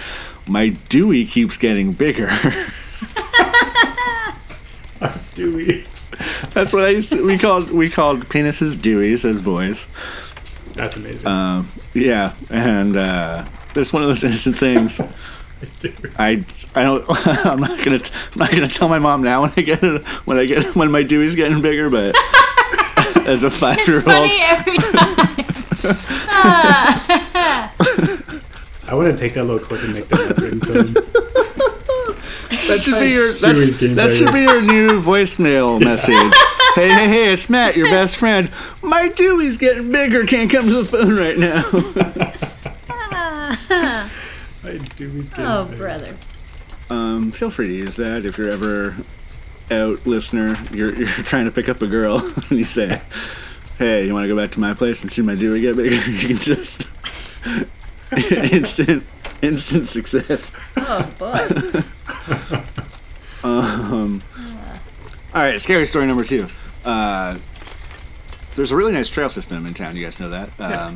[0.49, 2.31] "My Dewey keeps getting bigger."
[5.35, 5.85] Dewey.
[6.55, 7.25] That's what I used to.
[7.25, 9.87] We called we called penises Deweys as boys.
[10.75, 11.27] That's amazing.
[11.27, 15.01] Um, yeah, and uh, it's one of those innocent things.
[16.19, 17.05] I I don't.
[17.47, 18.01] I'm not gonna.
[18.01, 20.91] I'm not gonna tell my mom now when I get it, when I get when
[20.91, 21.91] my Dewey's getting bigger.
[21.91, 22.15] But
[23.27, 25.17] as a five year It's old, funny every time.
[28.89, 30.95] I want to take that little clip and make that my ringtone.
[32.69, 33.35] that should be your.
[33.35, 36.33] Dewey's That's, getting that should be your new voicemail message.
[36.77, 37.33] Hey, hey, hey!
[37.33, 38.51] It's Matt, your best friend.
[38.83, 40.27] My Dewey's getting bigger.
[40.27, 41.65] Can't come to the phone right now.
[44.63, 45.77] My Dewey's getting oh, bigger.
[45.79, 46.17] brother.
[46.91, 48.95] Um, feel free to use that if you're ever
[49.71, 50.57] out, listener.
[50.73, 52.19] You're you're trying to pick up a girl
[52.51, 53.01] and you say,
[53.79, 55.97] "Hey, you want to go back to my place and see my Dewey get bigger?"
[56.11, 56.87] You can just
[58.13, 59.03] instant
[59.43, 60.53] instant success.
[60.77, 61.83] Oh, boy.
[65.35, 66.47] All right, scary story number two.
[66.85, 67.37] Uh,
[68.55, 69.97] there's a really nice trail system in town.
[69.97, 70.49] You guys know that.
[70.59, 70.95] Um, Yeah.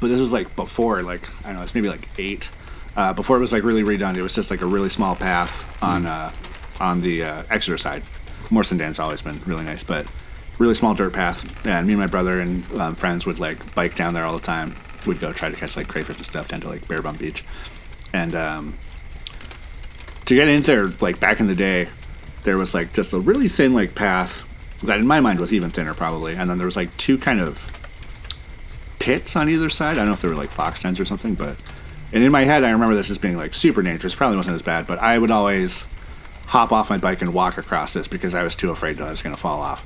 [0.00, 2.50] But this was like before, like I don't know, it's maybe like eight.
[2.96, 4.16] Uh, before it was like really redone.
[4.16, 6.32] It was just like a really small path on uh,
[6.80, 8.02] on the uh, Exeter side.
[8.50, 10.06] Morrison Dam's always been really nice, but
[10.58, 11.66] really small dirt path.
[11.66, 14.44] And me and my brother and um, friends would like bike down there all the
[14.44, 14.74] time.
[15.06, 17.44] We'd go try to catch like crayfish and stuff down to like Bear Bum Beach.
[18.12, 18.74] And um,
[20.24, 21.88] to get in there, like back in the day,
[22.44, 24.42] there was like just a really thin like path
[24.82, 26.34] that in my mind was even thinner probably.
[26.34, 27.72] And then there was like two kind of
[28.98, 29.92] pits on either side.
[29.92, 31.56] I don't know if they were like fox dens or something, but
[32.12, 34.14] and in my head I remember this as being like super dangerous.
[34.14, 35.86] Probably wasn't as bad, but I would always
[36.46, 39.10] hop off my bike and walk across this because I was too afraid that I
[39.10, 39.84] was going to fall off.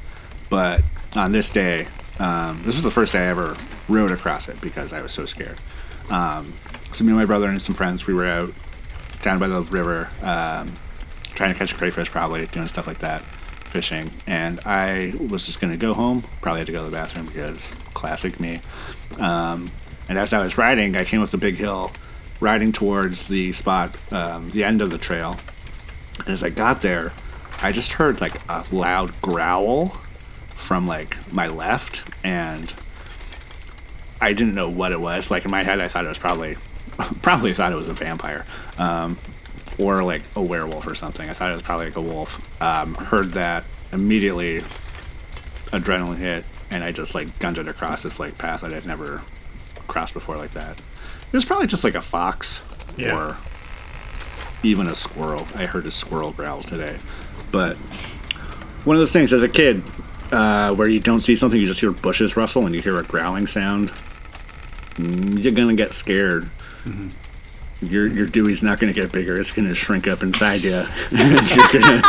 [0.48, 0.82] But
[1.14, 1.86] on this day,
[2.18, 3.56] um, this was the first day I ever
[3.88, 5.58] rode across it because I was so scared.
[6.10, 6.52] Um,
[6.92, 8.52] so me and my brother and some friends, we were out
[9.22, 10.72] down by the river, um,
[11.34, 14.10] trying to catch crayfish, probably doing stuff like that, fishing.
[14.26, 16.24] And I was just going to go home.
[16.42, 18.60] Probably had to go to the bathroom because classic me.
[19.18, 19.70] Um,
[20.08, 21.92] and as I was riding, I came up the big hill,
[22.40, 25.38] riding towards the spot, um, the end of the trail.
[26.20, 27.12] And as I got there,
[27.62, 29.88] I just heard like a loud growl
[30.54, 32.72] from like my left, and
[34.20, 35.30] I didn't know what it was.
[35.30, 36.56] Like in my head, I thought it was probably,
[37.22, 38.44] probably thought it was a vampire,
[38.78, 39.18] um,
[39.78, 41.28] or like a werewolf or something.
[41.28, 42.62] I thought it was probably like a wolf.
[42.62, 44.61] Um, heard that immediately,
[45.72, 49.22] adrenaline hit, and I just like gunned it across this like path that I'd never
[49.88, 50.78] crossed before like that.
[50.78, 52.61] It was probably just like a fox
[52.96, 53.16] Yeah.
[53.16, 53.37] or
[54.62, 55.46] even a squirrel.
[55.54, 56.98] I heard a squirrel growl today,
[57.52, 57.76] but
[58.84, 59.82] one of those things as a kid
[60.32, 63.02] uh, where you don't see something, you just hear bushes rustle and you hear a
[63.02, 63.90] growling sound.
[64.96, 66.48] mm, You're gonna get scared.
[67.82, 72.02] Your your Dewey's not gonna get bigger; it's gonna shrink up inside you, you're gonna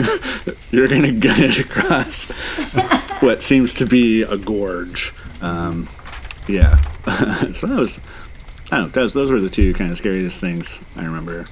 [0.70, 2.30] you're gonna gun it across
[3.20, 5.12] what seems to be a gorge.
[5.42, 5.88] Um,
[6.48, 6.80] yeah,
[7.52, 8.00] so that was
[8.72, 8.88] I don't know.
[8.88, 11.44] Those those were the two kind of scariest things I remember.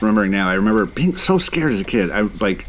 [0.00, 2.10] Remembering now, I remember being so scared as a kid.
[2.10, 2.66] I like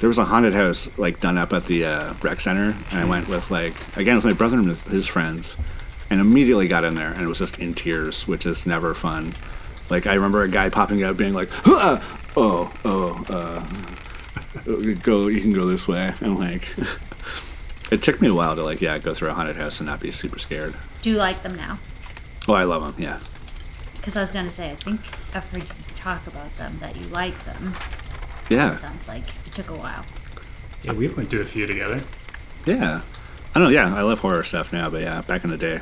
[0.00, 3.04] there was a haunted house like done up at the uh, rec center, and I
[3.04, 5.56] went with like again with my brother and his friends,
[6.10, 9.32] and immediately got in there and it was just in tears, which is never fun.
[9.90, 12.00] Like I remember a guy popping out being like, "Huh,
[12.36, 16.68] "Oh, oh, uh, go, you can go this way." I'm like,
[17.92, 20.00] it took me a while to like, yeah, go through a haunted house and not
[20.00, 20.74] be super scared.
[21.02, 21.78] Do you like them now?
[22.48, 23.02] Oh, I love them.
[23.02, 23.20] Yeah,
[23.96, 27.38] Because I was going to say, I think you talk about them, that you like
[27.44, 27.74] them.
[28.50, 30.04] yeah, It sounds like it took a while.
[30.82, 32.02] Yeah, we went to a few together.
[32.66, 33.02] yeah.
[33.54, 33.74] I don't know.
[33.74, 35.80] Yeah, I love horror stuff now, but yeah, back in the day,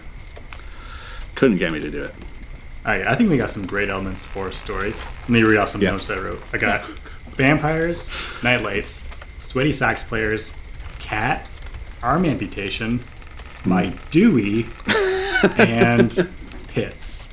[1.37, 2.15] couldn't get me to do it.
[2.85, 4.91] All right, I think we got some great elements for a story.
[4.91, 5.93] Let me read off some Yeah.
[5.93, 6.43] notes I wrote.
[6.53, 6.85] I got
[7.37, 8.11] vampires,
[8.43, 10.57] nightlights, sweaty sax players,
[10.99, 11.47] cat,
[12.03, 13.01] arm amputation,
[13.65, 13.97] my hmm.
[14.11, 14.67] Dewey,
[15.59, 16.29] and
[16.69, 17.30] pits.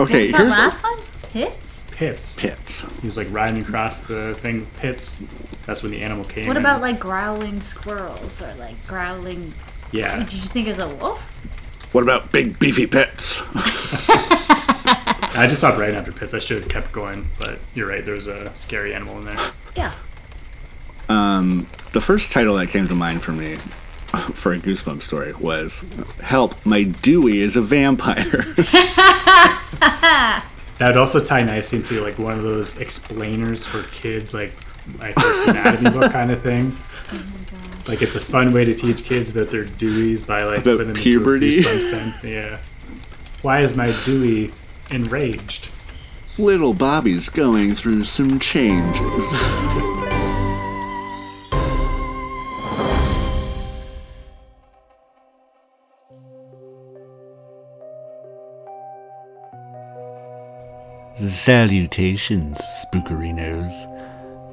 [0.00, 0.98] What Okay, was that here's last one?
[1.30, 1.84] Pits?
[1.92, 2.40] Pits.
[2.40, 2.82] pits.
[3.00, 5.26] He was like riding across the thing, pits.
[5.66, 6.48] That's when the animal came.
[6.48, 6.62] What in.
[6.62, 9.52] about like growling squirrels or like growling.
[9.92, 10.18] Yeah.
[10.20, 11.20] Did you think it was a wolf?
[11.92, 13.42] What about big beefy pits?
[13.54, 16.32] I I just stopped right after pits.
[16.32, 18.02] I should have kept going, but you're right.
[18.04, 19.50] There was a scary animal in there.
[19.76, 19.92] Yeah.
[21.10, 23.56] Um, the first title that came to mind for me
[24.32, 25.84] for a Goosebump story was
[26.22, 26.54] "Help!
[26.64, 28.44] My Dewey is a vampire."
[29.80, 30.44] That
[30.80, 34.52] would also tie nicely into like one of those explainers for kids, like
[34.98, 36.72] my first anatomy book kind of thing.
[37.86, 40.92] Like it's a fun way to teach kids about their deweys by like About putting
[40.92, 41.58] them puberty.
[41.58, 42.14] into a.
[42.24, 42.58] Yeah.
[43.42, 44.52] Why is my dewey
[44.90, 45.70] enraged?
[46.38, 49.32] Little Bobby's going through some changes.
[61.28, 63.86] Salutations, spookerinos.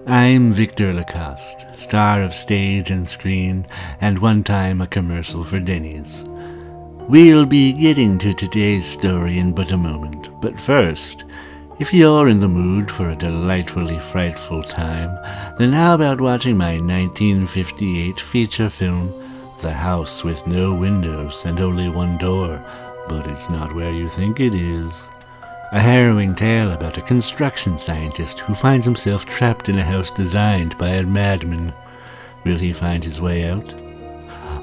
[0.06, 3.65] I'm Victor Lacoste, star of stage and screen,
[4.01, 6.25] and one time a commercial for Denny's.
[7.08, 11.23] We'll be getting to today's story in but a moment, but first,
[11.80, 15.17] if you're in the mood for a delightfully frightful time,
[15.58, 19.10] then how about watching my 1958 feature film,
[19.62, 22.62] The House with No Windows and Only One Door,
[23.08, 25.08] but it's not where you think it is.
[25.73, 30.77] A harrowing tale about a construction scientist who finds himself trapped in a house designed
[30.77, 31.73] by a madman.
[32.45, 33.73] Will he find his way out?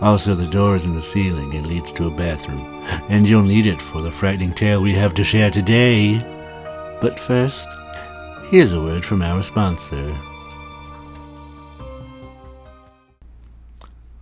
[0.00, 2.64] Also, the door is in the ceiling and leads to a bathroom,
[3.10, 6.18] and you'll need it for the frightening tale we have to share today.
[7.02, 7.68] But first,
[8.48, 10.16] here's a word from our sponsor.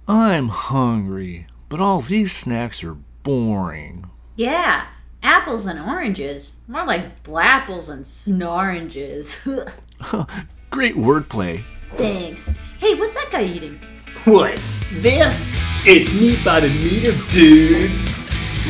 [0.08, 4.10] I'm hungry, but all these snacks are boring.
[4.34, 4.86] Yeah.
[5.22, 6.56] Apples and oranges.
[6.66, 9.36] More like blapples and snoranges.
[10.70, 11.62] Great wordplay.
[11.96, 12.52] Thanks.
[12.78, 13.78] Hey, what's that guy eating?
[14.24, 14.60] What?
[14.94, 15.48] This?
[15.84, 18.10] It's meat by the meter, dudes.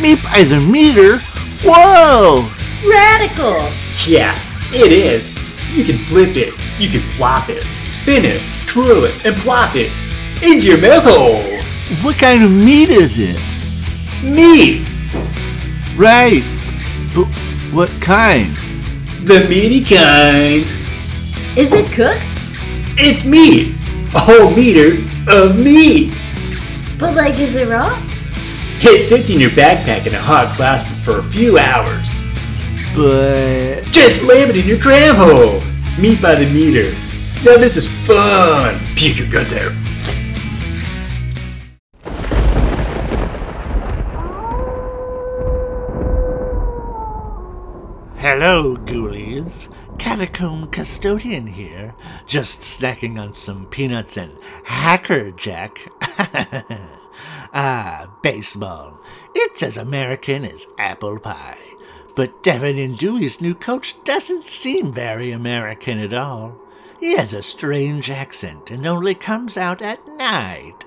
[0.01, 1.19] Meat by the meter?
[1.65, 2.49] Whoa!
[2.87, 3.71] Radical!
[4.07, 4.39] Yeah,
[4.73, 5.35] it is.
[5.75, 9.91] You can flip it, you can flop it, spin it, twirl it, and plop it
[10.43, 11.37] into your mouth hole.
[12.05, 13.41] What kind of meat is it?
[14.23, 14.87] Meat,
[15.97, 16.43] Right.
[17.15, 17.27] But
[17.73, 18.57] what kind?
[19.25, 20.65] the meaty kind.
[21.57, 22.35] Is it cooked?
[22.99, 23.75] It's meat.
[24.15, 26.15] A whole meter of meat.
[26.99, 27.87] But like, is it raw?
[28.81, 32.25] It sits in your backpack in a hot clasp for a few hours.
[32.97, 35.63] But Just slam it in your cram hole.
[36.01, 36.91] Meat by the meter.
[37.45, 38.81] Now this is fun.
[38.97, 39.73] Puke your guts out.
[48.45, 49.73] Hello, ghoulies.
[50.01, 51.95] Catacomb custodian here,
[52.27, 55.79] just snacking on some peanuts and Cracker Jack.
[57.55, 59.01] ah, baseball.
[59.33, 61.57] It's as American as apple pie.
[62.17, 66.59] But Devin and Dewey's new coach doesn't seem very American at all.
[66.99, 70.85] He has a strange accent and only comes out at night.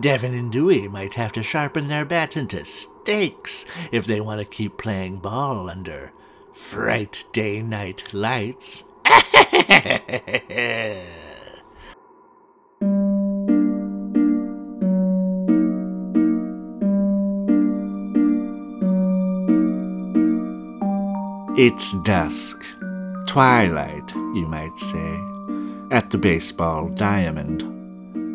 [0.00, 4.46] Devin and Dewey might have to sharpen their bats into stakes if they want to
[4.46, 6.14] keep playing ball under
[6.56, 8.84] fright day night lights.
[21.58, 22.62] It's dusk.
[23.26, 25.16] Twilight, you might say.
[25.90, 27.62] At the baseball diamond.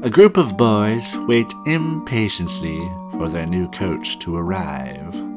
[0.04, 2.80] A group of boys wait impatiently
[3.12, 5.31] for their new coach to arrive.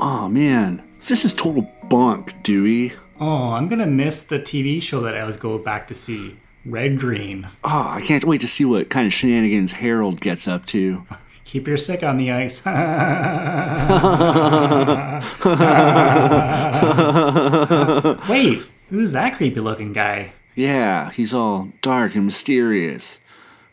[0.00, 2.92] Oh man, this is total bunk, Dewey.
[3.20, 6.36] Oh, I'm gonna miss the TV show that I was going back to see.
[6.66, 7.48] Red Green.
[7.64, 11.06] Oh, I can't wait to see what kind of shenanigans Harold gets up to.
[11.44, 12.64] Keep your stick on the ice.
[18.28, 20.32] Wait, who's that creepy looking guy?
[20.54, 23.18] Yeah, he's all dark and mysterious.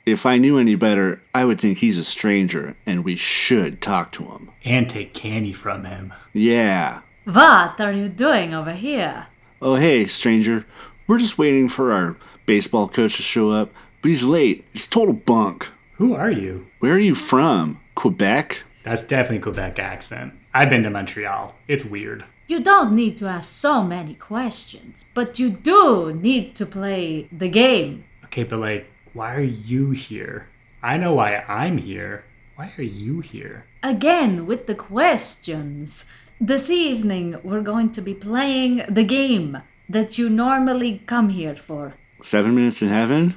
[0.07, 4.13] If I knew any better, I would think he's a stranger and we should talk
[4.13, 4.49] to him.
[4.63, 6.13] And take candy from him.
[6.31, 7.01] Yeah.
[7.25, 9.27] What are you doing over here?
[9.61, 10.65] Oh, hey, stranger.
[11.07, 12.15] We're just waiting for our
[12.45, 13.69] baseball coach to show up,
[14.01, 14.63] but he's late.
[14.73, 15.67] It's total bunk.
[15.95, 16.67] Who are you?
[16.79, 17.81] Where are you from?
[17.95, 18.63] Quebec?
[18.83, 20.35] That's definitely Quebec accent.
[20.53, 21.53] I've been to Montreal.
[21.67, 22.23] It's weird.
[22.47, 27.49] You don't need to ask so many questions, but you do need to play the
[27.49, 28.05] game.
[28.23, 30.45] Okay, but like, why are you here?
[30.83, 32.23] I know why I'm here.
[32.55, 33.65] Why are you here?
[33.81, 36.05] Again with the questions.
[36.39, 39.57] This evening we're going to be playing the game
[39.89, 41.95] that you normally come here for.
[42.21, 43.33] Seven minutes in heaven?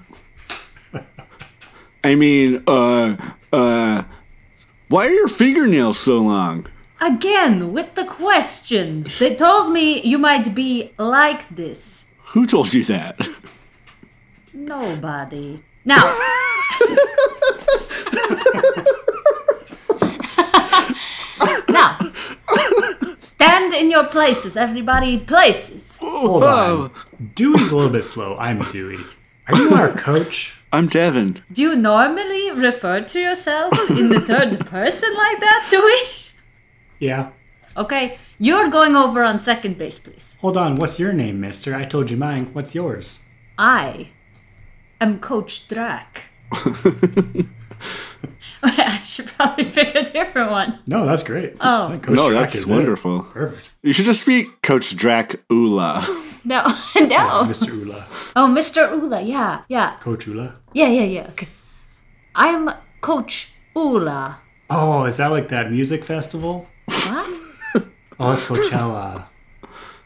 [2.04, 3.16] I mean, uh,
[3.50, 4.02] uh,
[4.88, 6.66] why are your fingernails so long?
[7.00, 9.18] Again, with the questions.
[9.18, 12.10] They told me you might be like this.
[12.34, 13.26] Who told you that?
[14.52, 15.60] Nobody.
[15.84, 16.04] Now.
[21.68, 21.98] now.
[23.18, 25.18] Stand in your places, everybody.
[25.18, 25.96] Places.
[25.98, 26.90] Hold on.
[27.34, 28.36] Dewey's a little bit slow.
[28.36, 28.98] I'm Dewey.
[29.48, 30.56] Are you our coach?
[30.72, 31.42] I'm Devin.
[31.50, 36.10] Do you normally refer to yourself in the third person like that, Dewey?
[36.98, 37.30] Yeah.
[37.76, 40.36] Okay, you're going over on second base, please.
[40.40, 40.76] Hold on.
[40.76, 41.74] What's your name, mister?
[41.74, 42.50] I told you mine.
[42.52, 43.28] What's yours?
[43.58, 44.08] I
[45.00, 46.22] am Coach Drac.
[48.62, 50.78] I should probably pick a different one.
[50.86, 51.56] No, that's great.
[51.60, 51.98] Oh.
[52.02, 52.72] Coach no, Drac that's is it.
[52.72, 53.22] wonderful.
[53.22, 53.70] Perfect.
[53.82, 56.02] You should just speak Coach Drac Ula.
[56.44, 56.62] No,
[56.96, 57.44] no.
[57.48, 57.68] Mr.
[57.68, 58.06] Ula.
[58.36, 58.90] Oh, Mr.
[58.90, 60.54] Ula, yeah, yeah, Coach Ula.
[60.74, 61.26] yeah, yeah, yeah.
[61.30, 61.48] Okay.
[62.34, 64.38] I'm Coach Ula.
[64.68, 66.66] Oh, is that like that music festival?
[66.86, 67.40] What?
[68.18, 69.24] Oh, it's Coachella.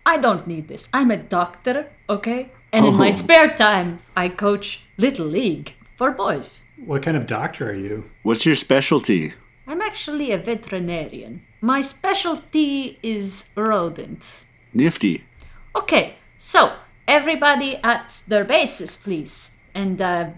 [0.07, 0.89] I don't need this.
[0.95, 2.51] I'm a doctor, okay?
[2.73, 3.11] And in my Oh.
[3.11, 6.65] spare time, I coach Little League for boys.
[6.85, 8.05] What kind of doctor are you?
[8.23, 9.33] What's your specialty?
[9.67, 11.43] I'm actually a veterinarian.
[11.61, 14.47] My specialty is rodents.
[14.73, 15.25] Nifty.
[15.75, 16.73] Okay, so
[17.09, 19.57] everybody at their bases, please.
[19.75, 20.31] And uh,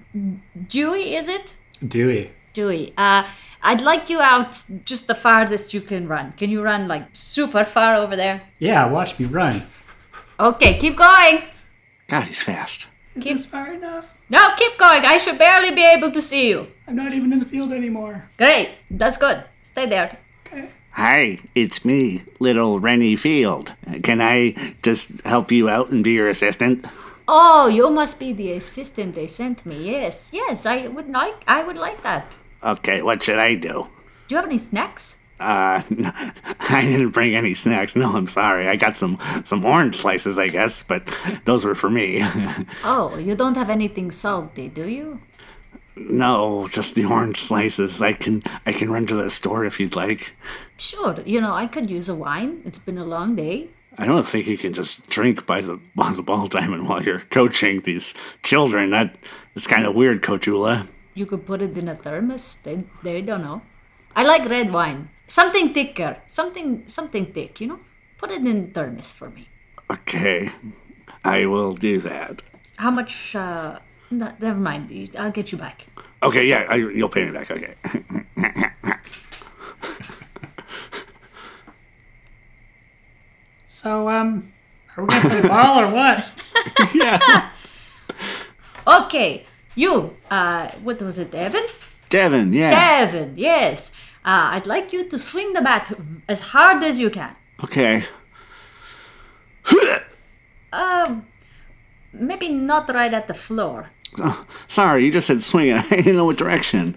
[0.69, 1.55] Dewey, is it?
[1.87, 2.31] Dewey.
[2.55, 3.27] Dewey, uh,
[3.63, 6.33] I'd like you out just the farthest you can run.
[6.33, 8.43] Can you run like super far over there?
[8.59, 9.65] Yeah, watch me run.
[10.39, 11.43] Okay, keep going.
[12.09, 12.87] God, he's fast.
[13.21, 14.16] Keep far enough.
[14.29, 15.05] No, keep going.
[15.05, 16.67] I should barely be able to see you.
[16.89, 18.29] I'm not even in the field anymore.
[18.39, 19.45] Great, that's good.
[19.63, 20.17] Stay there.
[20.47, 20.69] Okay.
[20.93, 23.75] Hi, it's me, little Rennie Field.
[24.03, 26.87] Can I just help you out and be your assistant?
[27.29, 29.91] Oh, you must be the assistant they sent me.
[29.91, 31.35] Yes, yes, I would like.
[31.47, 32.39] I would like that.
[32.63, 33.89] Okay, what should I do?
[34.29, 35.19] Do you have any snacks?
[35.39, 35.83] Uh,
[36.61, 37.95] I didn't bring any snacks.
[37.95, 38.69] No, I'm sorry.
[38.69, 41.03] I got some some orange slices, I guess, but
[41.45, 42.25] those were for me.
[42.85, 45.21] Oh, you don't have anything salty, do you?
[45.97, 48.03] no, just the orange slices.
[48.03, 50.33] I can I can run to the store if you'd like.
[50.79, 51.17] Sure.
[51.25, 52.61] You know, I could use a wine.
[52.65, 53.69] It's been a long day.
[53.99, 57.25] I don't think you can just drink by the by the ball diamond while you're
[57.31, 58.91] coaching these children.
[58.91, 59.17] That
[59.55, 60.87] is kind of weird, Coachula.
[61.15, 62.57] You could put it in a thermos.
[62.63, 63.63] They they don't know.
[64.17, 65.09] I like red wine.
[65.29, 66.17] Something thicker.
[66.27, 67.61] Something something thick.
[67.61, 67.79] You know.
[68.19, 69.47] Put it in thermos for me.
[69.91, 70.51] Okay,
[71.23, 72.43] I will do that.
[72.77, 73.37] How much?
[73.37, 73.79] uh
[74.11, 74.91] no, Never mind.
[75.19, 75.87] I'll get you back.
[76.23, 77.51] Okay, yeah, I, you'll pay me back.
[77.51, 77.75] Okay.
[83.87, 84.53] So, um,
[84.97, 86.27] are we gonna play ball or what?
[86.95, 87.51] Yeah.
[89.05, 89.45] okay.
[89.77, 90.17] You.
[90.31, 91.67] Uh, what was it, Devin?
[92.17, 92.71] Devin, yeah.
[92.71, 93.35] Devin.
[93.37, 93.93] Yes.
[94.25, 95.93] Uh, I'd like you to swing the bat
[96.29, 97.37] as hard as you can.
[97.63, 98.05] okay.
[100.73, 101.27] Um,
[102.13, 103.91] maybe not right at the floor.
[104.67, 105.85] Sorry, you just said swing it.
[105.93, 106.97] I didn't know what direction.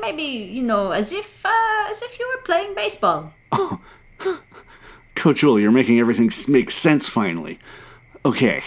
[0.00, 3.32] Maybe you know, as if uh, as if you were playing baseball.
[5.14, 7.58] Coach Ula, you're making everything make sense finally.
[8.24, 8.62] Okay.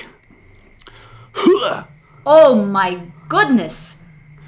[2.26, 3.97] Oh my goodness!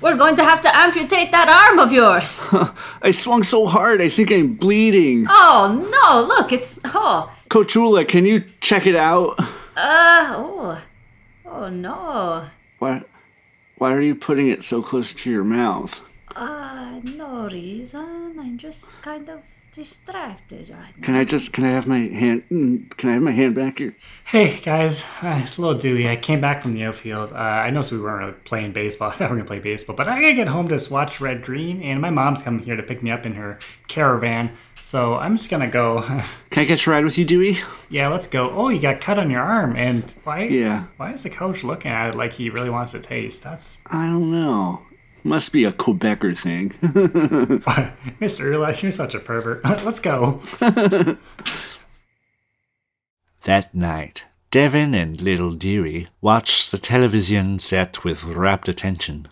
[0.02, 2.42] We're going to have to amputate that arm of yours.
[3.02, 5.26] I swung so hard, I think I'm bleeding.
[5.30, 6.26] oh no!
[6.28, 9.36] Look, it's oh Coach Ula, can you check it out?
[9.76, 10.82] uh oh
[11.46, 12.46] oh no.
[12.80, 13.04] Why,
[13.78, 16.02] why are you putting it so close to your mouth?
[16.36, 18.38] Uh, no reason.
[18.40, 21.04] I'm just kind of distracted right now.
[21.04, 23.80] Can I just, can I have my hand, mm, can I have my hand back
[23.80, 23.96] here?
[24.26, 26.08] Hey guys, uh, it's a little Dewey.
[26.08, 27.34] I came back from the outfield.
[27.34, 29.10] Uh, I noticed we weren't really playing baseball.
[29.10, 31.44] I thought we were gonna play baseball, but I gotta get home to watch Red
[31.44, 34.52] Green, and my mom's coming here to pick me up in her caravan.
[34.82, 36.02] So I'm just gonna go.
[36.50, 37.58] Can I catch a ride with you, Dewey?
[37.90, 38.50] yeah, let's go.
[38.50, 40.44] Oh, you got cut on your arm, and why?
[40.44, 40.86] Yeah.
[40.98, 43.44] Why is the coach looking at it like he really wants to taste?
[43.44, 44.82] That's I don't know.
[45.24, 46.70] Must be a Quebecer thing.
[48.20, 48.52] Mr.
[48.52, 49.64] Ula, you're such a pervert.
[49.84, 50.42] let's go.
[53.44, 59.28] That night, Devin and little Dewey watch the television set with rapt attention.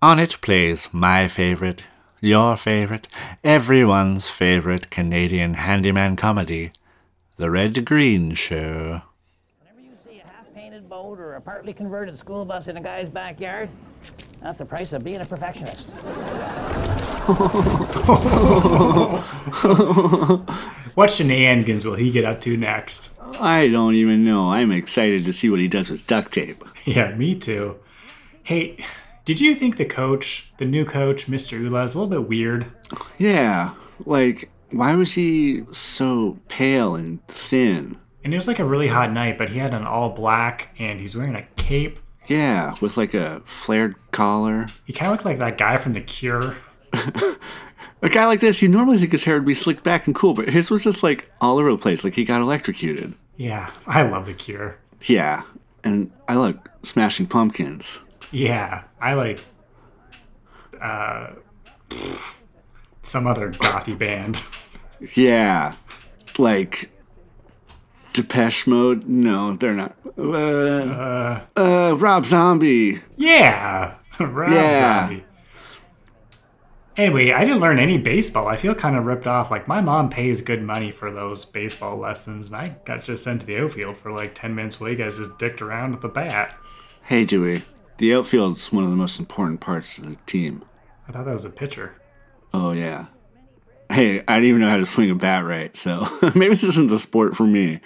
[0.00, 1.82] On it plays my favorite,
[2.20, 3.08] your favorite,
[3.44, 6.72] everyone's favorite Canadian handyman comedy,
[7.36, 9.02] The Red Green Show.
[9.60, 13.08] Whenever you see a half-painted boat or a partly converted school bus in a guy's
[13.08, 13.68] backyard,
[14.46, 15.90] that's the price of being a perfectionist.
[20.96, 23.20] What shenanigans will he get up to next?
[23.38, 24.50] I don't even know.
[24.50, 26.64] I'm excited to see what he does with duct tape.
[26.86, 27.76] Yeah, me too.
[28.44, 28.78] Hey,
[29.26, 31.60] did you think the coach, the new coach, Mr.
[31.60, 32.66] Ula, is a little bit weird?
[33.18, 33.74] Yeah,
[34.06, 37.98] like, Why was he so pale and thin?
[38.24, 41.00] And it was like a really hot night, but he had an all black and
[41.00, 41.98] he's wearing a cape.
[42.28, 44.66] Yeah, with like a flared collar.
[44.84, 46.56] He kind of looked like that guy from The Cure.
[48.02, 50.34] A guy like this, you normally think his hair would be slicked back and cool,
[50.34, 53.14] but his was just like all over the place, like he got electrocuted.
[53.36, 54.76] Yeah, I love The Cure.
[55.06, 55.42] Yeah,
[55.82, 58.02] and I like Smashing Pumpkins.
[58.32, 59.42] Yeah, I like
[60.80, 61.30] uh,
[63.02, 64.42] some other gothy band.
[65.14, 65.74] Yeah,
[66.38, 66.90] like
[68.16, 69.06] Depeche Mode.
[69.06, 69.94] No, they're not.
[70.18, 73.00] Uh, uh, Rob Zombie.
[73.16, 74.70] Yeah, Rob Yeah.
[75.06, 75.24] Zombie.
[76.96, 78.48] Anyway, I didn't learn any baseball.
[78.48, 79.50] I feel kind of ripped off.
[79.50, 83.42] Like my mom pays good money for those baseball lessons, and I got just sent
[83.42, 86.08] to the outfield for like ten minutes while you guys just dicked around with the
[86.08, 86.56] bat.
[87.02, 87.62] Hey, Dewey.
[87.98, 90.64] The outfield's one of the most important parts of the team.
[91.08, 91.96] I thought that was a pitcher.
[92.54, 93.06] Oh yeah.
[93.90, 96.88] Hey, I didn't even know how to swing a bat right, so maybe this isn't
[96.90, 97.80] the sport for me.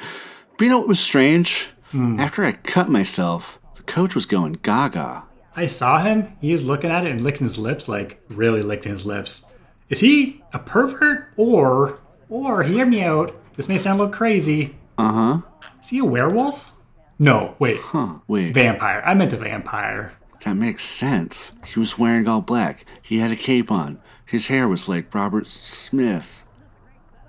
[0.56, 1.68] But you know what was strange?
[1.92, 5.24] After I cut myself, the coach was going gaga.
[5.56, 6.32] I saw him.
[6.40, 9.56] He was looking at it and licking his lips, like really licking his lips.
[9.88, 11.98] Is he a pervert or,
[12.28, 13.34] or hear me out?
[13.56, 14.76] This may sound a little crazy.
[14.96, 15.68] Uh huh.
[15.82, 16.70] Is he a werewolf?
[17.18, 18.20] No, wait, Huh.
[18.28, 18.54] Wait.
[18.54, 19.02] vampire.
[19.04, 20.12] I meant a vampire.
[20.44, 21.52] That makes sense.
[21.66, 22.84] He was wearing all black.
[23.02, 24.00] He had a cape on.
[24.30, 26.44] His hair was like Robert Smith.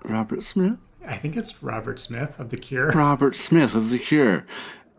[0.04, 0.86] Robert Smith?
[1.04, 2.90] I think it's Robert Smith of The Cure.
[2.94, 4.46] Robert Smith of The Cure.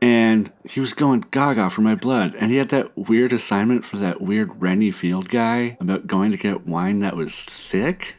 [0.01, 2.35] And he was going gaga for my blood.
[2.35, 6.37] And he had that weird assignment for that weird Rennie Field guy about going to
[6.37, 8.17] get wine that was thick.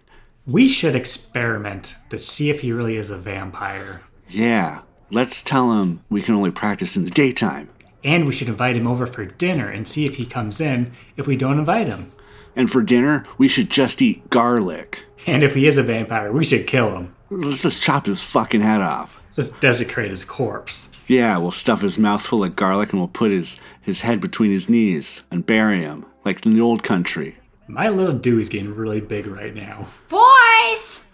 [0.48, 4.02] We should experiment to see if he really is a vampire.
[4.30, 4.84] Yeah.
[5.12, 7.68] Let's tell him we can only practice in the daytime.
[8.02, 11.28] And we should invite him over for dinner and see if he comes in if
[11.28, 12.13] we don't invite him.
[12.56, 15.06] And for dinner, we should just eat garlic.
[15.26, 17.16] And if he is a vampire, we should kill him.
[17.30, 19.20] Let's just chop his fucking head off.
[19.36, 20.96] Let's desecrate his corpse.
[21.08, 24.52] Yeah, we'll stuff his mouth full of garlic and we'll put his, his head between
[24.52, 27.38] his knees and bury him, like in the old country.
[27.68, 29.88] My little Dewey's getting really big right now.
[30.10, 31.06] Boys!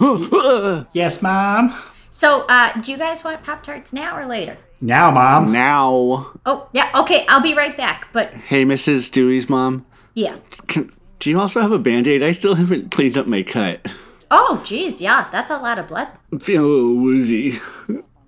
[0.92, 1.74] Yes, Mom?
[2.10, 4.56] So, uh, do you guys want Pop Tarts now or later?
[4.80, 5.50] Now, Mom.
[5.52, 8.08] Now, Oh, yeah, okay, I'll be right back.
[8.12, 9.10] But hey, Mrs.
[9.10, 9.84] Dewey's mom,
[10.18, 10.36] yeah.
[10.66, 12.22] can, do you also have a band aid?
[12.22, 13.86] I still haven't cleaned up my cut.
[14.30, 16.08] Oh, geez, yeah, that's a lot of blood.
[16.32, 17.58] I'm feeling a little woozy.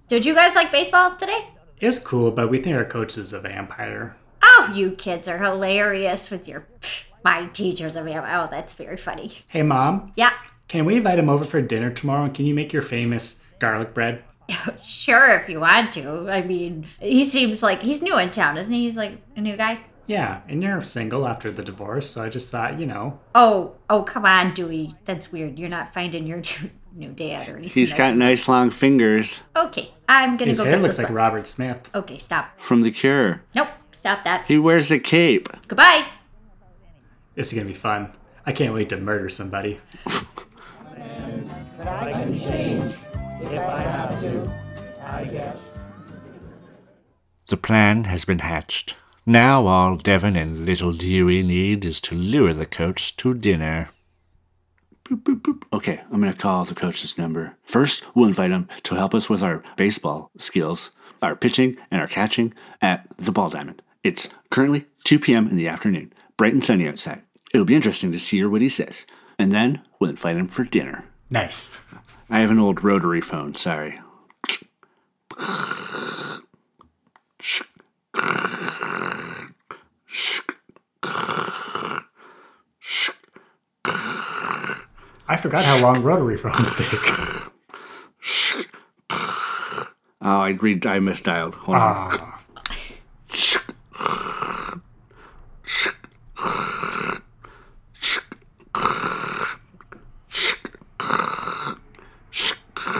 [0.09, 1.49] Did you guys like baseball today?
[1.78, 4.16] It's cool, but we think our coach is a vampire.
[4.43, 6.66] Oh, you kids are hilarious with your.
[6.80, 8.45] pff, My teacher's a vampire.
[8.45, 9.32] Oh, that's very funny.
[9.49, 10.12] Hey, Mom.
[10.16, 10.32] Yeah,
[10.68, 12.24] Can we invite him over for dinner tomorrow?
[12.24, 14.24] And can you make your famous garlic bread?
[14.82, 16.30] sure, if you want to.
[16.30, 18.84] I mean, he seems like he's new in town, isn't he?
[18.84, 19.80] He's like a new guy.
[20.11, 24.02] Yeah, and you're single after the divorce, so I just thought, you know, Oh, oh,
[24.02, 24.96] come on, Dewey.
[25.04, 25.56] That's weird.
[25.56, 26.42] You're not finding your
[26.92, 27.70] new dad or anything.
[27.80, 30.46] He's got That's- nice long fingers Okay, I'm gonna go.
[30.46, 31.16] his go hair get looks like book.
[31.16, 31.88] Robert Smith.
[31.94, 32.61] Okay, stop.
[32.61, 33.42] from The Cure.
[33.54, 34.46] Nope, stop that.
[34.48, 35.48] He wears a cape.
[35.68, 36.06] Goodbye.
[37.36, 38.12] It's gonna be fun.
[38.44, 39.78] I can't wait to murder somebody.
[41.82, 42.92] i can change
[43.42, 44.52] if i have to
[45.02, 45.78] i guess
[47.48, 48.96] The plan has been hatched.
[49.30, 53.88] Now all Devin and little Dewey need is to lure the coach to dinner.
[55.04, 55.62] Boop, boop, boop.
[55.72, 57.56] Okay, I'm gonna call the coach's number.
[57.62, 60.90] First, we'll invite him to help us with our baseball skills,
[61.22, 62.52] our pitching and our catching
[62.82, 63.82] at the Ball Diamond.
[64.02, 65.46] It's currently 2 p.m.
[65.46, 67.22] in the afternoon, bright and sunny outside.
[67.54, 69.06] It'll be interesting to see what he says.
[69.38, 71.04] And then we'll invite him for dinner.
[71.30, 71.80] Nice.
[72.28, 74.00] I have an old rotary phone, sorry.
[85.28, 86.88] I forgot how long rotary phones take.
[90.22, 91.54] Oh, I read I misdialed.
[91.54, 92.11] Hold on.
[92.12, 92.40] Ah,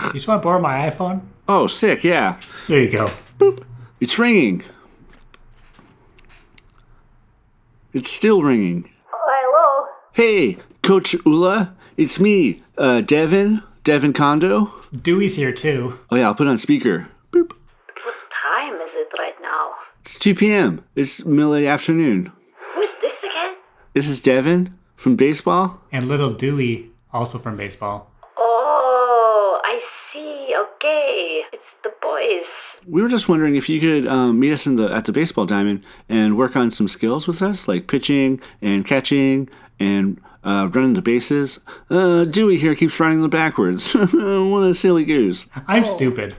[0.07, 1.21] you just want to borrow my iPhone?
[1.47, 2.39] Oh, sick, yeah.
[2.67, 3.05] There you go.
[3.39, 3.63] Boop
[3.99, 4.63] It's ringing.
[7.93, 8.89] It's still ringing.
[9.11, 9.87] Hello.
[10.13, 14.71] Hey, Coach Ula, it's me, uh, Devin, Devin Kondo.
[14.93, 15.99] Dewey's here too.
[16.09, 17.07] Oh yeah, I'll put it on speaker.
[17.31, 17.49] Boop.
[17.51, 18.15] What
[18.51, 19.71] time is it right now?
[20.01, 20.83] It's 2 p.m.
[20.95, 22.31] It's middle of the afternoon.
[22.75, 23.55] Who's this again?
[23.93, 25.81] This is Devin from baseball.
[25.91, 28.10] And little Dewey, also from baseball.
[32.91, 35.45] We were just wondering if you could um, meet us in the at the baseball
[35.45, 39.47] diamond and work on some skills with us, like pitching and catching
[39.79, 41.59] and uh, running the bases.
[41.89, 43.93] Uh, Dewey here keeps running them backwards.
[43.95, 45.47] what a silly goose.
[45.67, 46.35] I'm stupid.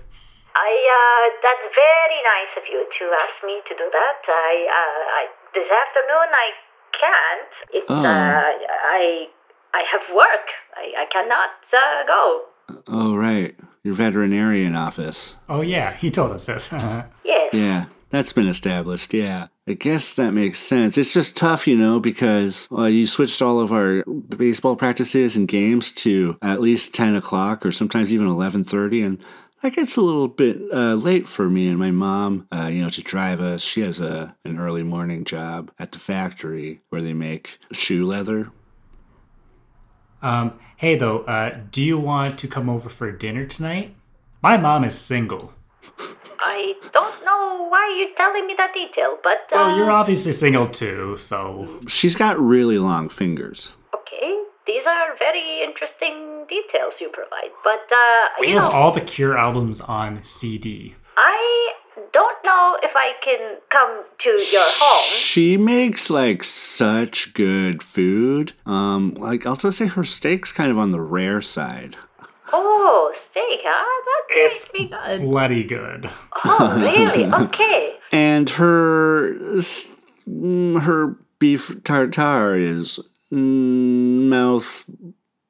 [0.55, 4.19] I, uh, that's very nice of you to ask me to do that.
[4.29, 5.23] I, uh, I,
[5.55, 6.49] this afternoon I
[7.01, 7.53] can't.
[7.73, 7.97] It's, Oh.
[7.97, 8.53] uh,
[9.01, 9.29] I,
[9.73, 10.47] I have work.
[10.77, 12.52] I, I cannot, uh, go.
[12.87, 13.55] Oh, right.
[13.83, 15.35] Your veterinarian office.
[15.49, 16.73] Oh yeah, he told us this.
[17.25, 17.55] Yes.
[17.55, 19.13] Yeah, that's been established.
[19.15, 19.49] Yeah.
[19.69, 20.99] I guess that makes sense.
[20.99, 25.47] It's just tough, you know, because uh, you switched all of our baseball practices and
[25.47, 29.25] games to at least 10 o'clock or sometimes even 11.30 and
[29.63, 32.89] that gets a little bit uh, late for me and my mom, uh, you know,
[32.91, 33.63] to drive us.
[33.63, 38.51] She has a an early morning job at the factory where they make shoe leather.
[40.23, 43.95] Um, hey though, uh, do you want to come over for dinner tonight?
[44.43, 45.53] My mom is single.
[46.41, 50.67] I don't know why you're telling me that detail, but, uh, Well, you're obviously single
[50.67, 53.77] too, so She's got really long fingers.
[53.95, 54.43] okay.
[54.67, 59.01] These are very interesting details you provide, but, uh, we you know, have all the
[59.01, 60.95] Cure albums on CD.
[61.17, 61.73] I
[62.13, 65.17] don't know if I can come to your home.
[65.17, 68.53] She makes like such good food.
[68.67, 71.97] Um, like I'll just say her steak's kind of on the rare side.
[72.53, 74.03] Oh, steak, huh?
[74.07, 75.31] That makes me good.
[75.31, 76.11] Bloody good.
[76.45, 77.25] Oh, really?
[77.47, 77.95] Okay.
[78.13, 79.33] And her
[80.29, 83.01] mm, her beef tartare is
[83.33, 84.85] mm, mouth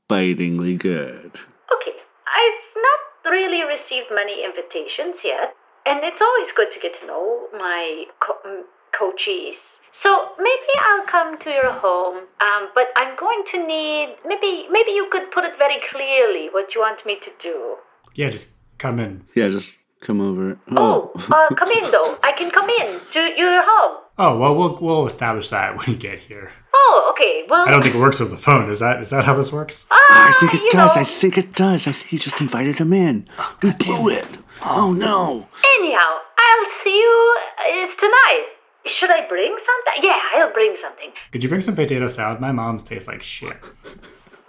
[0.09, 1.33] bitingly good.
[1.75, 1.97] Okay.
[2.27, 5.55] I've not really received many invitations yet,
[5.87, 8.63] and it's always good to get to know my co- mm,
[8.99, 9.57] coachees.
[10.03, 14.91] So maybe I'll come to your home, um, but I'm going to need maybe maybe
[14.93, 17.77] you could put it very clearly what you want me to do.
[18.15, 19.25] Yeah, just come in.
[19.35, 20.59] Yeah, just come over.
[20.77, 22.19] Oh, uh, come in though.
[22.23, 23.99] I can come in to your home.
[24.19, 26.53] Oh well, we'll we'll establish that when you get here.
[26.75, 27.43] Oh, okay.
[27.49, 28.71] Well, I don't think it works with the phone.
[28.71, 29.87] Is that is that how this works?
[29.91, 30.97] I think it does.
[30.97, 31.87] know- I think it does.
[31.87, 33.29] I think you just invited him in.
[33.63, 34.27] We blew it.
[34.65, 35.47] Oh no.
[35.77, 35.99] Anyhow,
[36.39, 38.47] I'll see you uh, tonight.
[38.87, 40.03] Should I bring something?
[40.09, 41.13] Yeah, I'll bring something.
[41.33, 42.41] Could you bring some potato salad?
[42.41, 43.57] My mom's tastes like shit.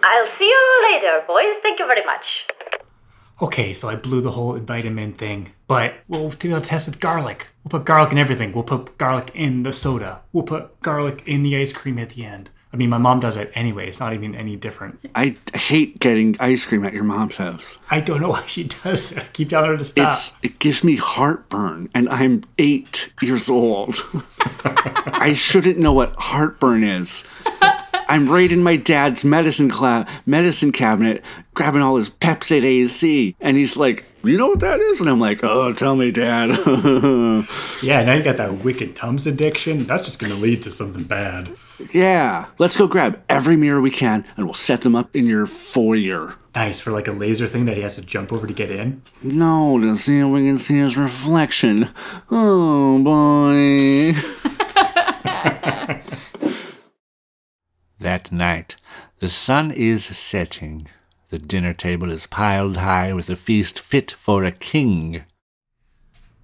[0.04, 1.56] I'll see you later, boys.
[1.62, 2.26] Thank you very much.
[3.42, 7.48] Okay, so I blew the whole vitamin thing, but we'll do a test with garlic.
[7.64, 8.54] We'll put garlic in everything.
[8.54, 10.22] We'll put garlic in the soda.
[10.32, 12.52] We'll put garlic in the ice cream at the end.
[12.74, 13.88] I mean, my mom does it anyway.
[13.88, 15.00] It's not even any different.
[15.14, 17.78] I hate getting ice cream at your mom's house.
[17.92, 19.20] I don't know why she does it.
[19.20, 20.08] I keep telling her to stop.
[20.08, 23.98] It's it gives me heartburn, and I'm eight years old.
[24.66, 27.24] I shouldn't know what heartburn is.
[28.10, 33.56] I'm right in my dad's medicine cla- medicine cabinet, grabbing all his Pepcid AC, and
[33.56, 36.50] he's like, "You know what that is?" And I'm like, "Oh, tell me, Dad."
[37.84, 39.86] yeah, now you got that wicked Tums addiction.
[39.86, 41.56] That's just going to lead to something bad.
[41.94, 45.46] yeah, let's go grab every mirror we can, and we'll set them up in your
[45.46, 46.36] foyer.
[46.56, 49.02] Nice for like a laser thing that he has to jump over to get in.
[49.24, 51.90] No, to see if we can see his reflection.
[52.30, 54.14] Oh boy.
[58.00, 58.76] that night,
[59.20, 60.88] the sun is setting.
[61.34, 65.24] The dinner table is piled high with a feast fit for a king.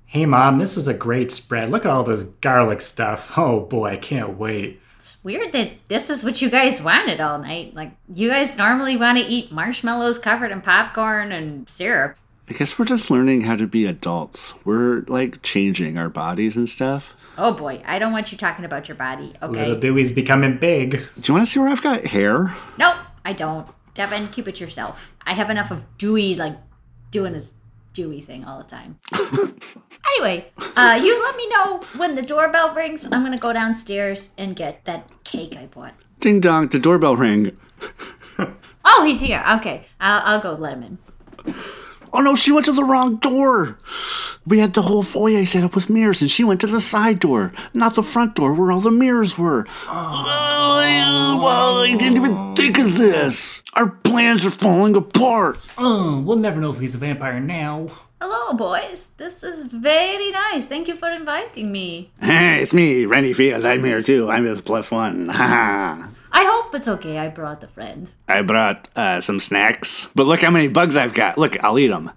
[0.08, 1.70] Hey, mom, this is a great spread.
[1.70, 3.38] Look at all this garlic stuff.
[3.38, 4.82] Oh boy, I can't wait.
[4.96, 7.76] It's weird that this is what you guys wanted all night.
[7.76, 12.18] Like, you guys normally want to eat marshmallows covered in popcorn and syrup.
[12.50, 14.56] I guess we're just learning how to be adults.
[14.66, 17.14] We're like changing our bodies and stuff.
[17.38, 19.68] Oh boy, I don't want you talking about your body, okay?
[19.68, 20.94] Little Dewey's becoming big.
[21.20, 22.56] Do you want to see where I've got hair?
[22.80, 23.68] Nope, I don't.
[24.00, 25.14] Devin, keep it yourself.
[25.26, 26.56] I have enough of Dewey, like,
[27.12, 27.56] doing his
[27.92, 28.98] Dewey thing all the time.
[30.16, 33.12] anyway, uh, you let me know when the doorbell rings.
[33.12, 35.96] I'm gonna go downstairs and get that cake I bought.
[36.22, 37.58] Ding dong, the doorbell rang.
[38.86, 39.44] Oh, he's here.
[39.58, 40.98] Okay, I'll, I'll go let him
[41.46, 41.54] in.
[42.14, 43.78] Oh no, she went to the wrong door.
[44.46, 47.20] We had the whole foyer set up with mirrors, and she went to the side
[47.20, 49.68] door, not the front door where all the mirrors were.
[49.88, 50.82] Oh.
[50.84, 53.64] oh, well, I didn't even think of this.
[53.74, 55.60] Our plans are falling apart.
[55.78, 57.88] Oh, we'll never know if he's a vampire now.
[58.22, 59.12] Hello, boys.
[59.18, 60.66] This is very nice.
[60.66, 62.12] Thank you for inviting me.
[62.20, 63.66] Hey, it's me, Randy Field.
[63.66, 64.30] I'm here too.
[64.30, 65.30] I'm his plus one.
[65.30, 67.18] Ha Ha I hope it's okay.
[67.18, 68.10] I brought a friend.
[68.28, 71.38] I brought uh, some snacks, but look how many bugs I've got.
[71.38, 72.12] Look, I'll eat them.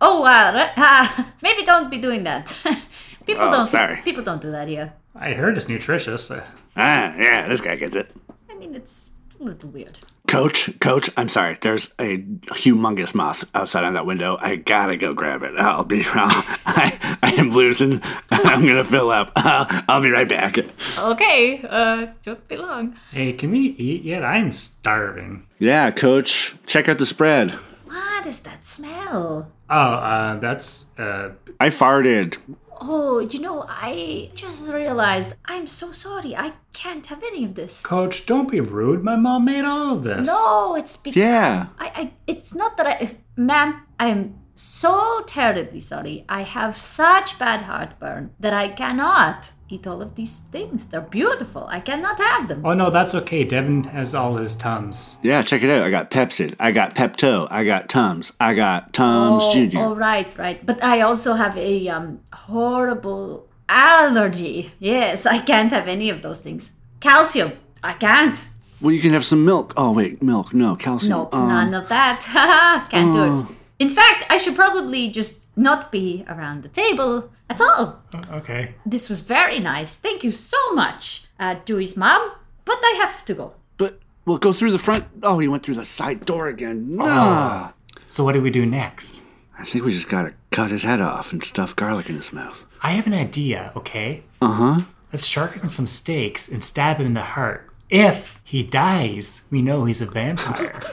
[0.00, 2.54] Oh, uh, uh maybe don't be doing that.
[3.26, 3.66] people Oh, don't.
[3.68, 4.00] sorry.
[4.04, 4.92] People don't do that here.
[5.14, 6.30] I heard it's nutritious.
[6.76, 8.10] Ah, yeah, this guy gets it.
[8.50, 9.98] I mean, it's It's a little weird.
[10.28, 11.56] Coach, coach, I'm sorry.
[11.60, 12.18] There's a
[12.54, 14.38] humongous moth outside on that window.
[14.40, 15.58] I gotta go grab it.
[15.58, 18.00] I'll be I, I am losing.
[18.30, 19.32] I'm gonna fill up.
[19.36, 20.56] I'll, I'll be right back.
[20.96, 22.96] Okay, uh, don't be long.
[23.10, 24.24] Hey, can we eat yet?
[24.24, 25.48] I'm starving.
[25.58, 27.50] Yeah, coach, check out the spread.
[27.86, 29.50] What is that smell?
[29.68, 32.36] Oh, uh, that's uh, I farted.
[32.80, 36.34] Oh, you know, I just realized I'm so sorry.
[36.36, 37.82] I can't have any of this.
[37.82, 38.26] Coach.
[38.26, 39.02] Don't be rude.
[39.04, 40.26] My mom made all of this.
[40.26, 41.66] No, it's because Yeah.
[41.78, 42.12] I, I.
[42.26, 43.82] It's not that I, ma'am.
[43.98, 46.24] I am so terribly sorry.
[46.28, 50.86] I have such bad heartburn that I cannot eat all of these things.
[50.86, 51.66] They're beautiful.
[51.68, 52.62] I cannot have them.
[52.64, 53.44] Oh no, that's okay.
[53.44, 55.18] Devin has all his tums.
[55.22, 55.82] Yeah, check it out.
[55.82, 56.54] I got Pepcid.
[56.60, 57.48] I got Pepto.
[57.50, 58.32] I got Tums.
[58.38, 59.80] I got Tums oh, Junior.
[59.80, 60.64] oh, right, right.
[60.64, 64.72] But I also have a um horrible allergy.
[64.78, 66.72] Yes, I can't have any of those things.
[67.00, 67.52] Calcium.
[67.82, 68.48] I can't.
[68.80, 69.72] Well, you can have some milk.
[69.76, 70.52] Oh wait, milk.
[70.54, 71.18] No calcium.
[71.18, 72.20] Nope, Um, none of that.
[72.90, 73.56] Can't do it.
[73.84, 78.02] In fact, I should probably just not be around the table at all.
[78.32, 78.76] Okay.
[78.86, 79.98] This was very nice.
[79.98, 82.32] Thank you so much, uh, Dewey's mom.
[82.64, 83.52] But I have to go.
[83.76, 85.04] But we'll go through the front.
[85.22, 86.96] Oh, he went through the side door again.
[86.96, 87.72] Nah.
[88.06, 89.20] So what do we do next?
[89.58, 92.64] I think we just gotta cut his head off and stuff garlic in his mouth.
[92.82, 93.70] I have an idea.
[93.76, 94.22] Okay.
[94.40, 94.80] Uh huh.
[95.12, 97.68] Let's sharpen some steaks and stab him in the heart.
[97.90, 100.80] If he dies, we know he's a vampire.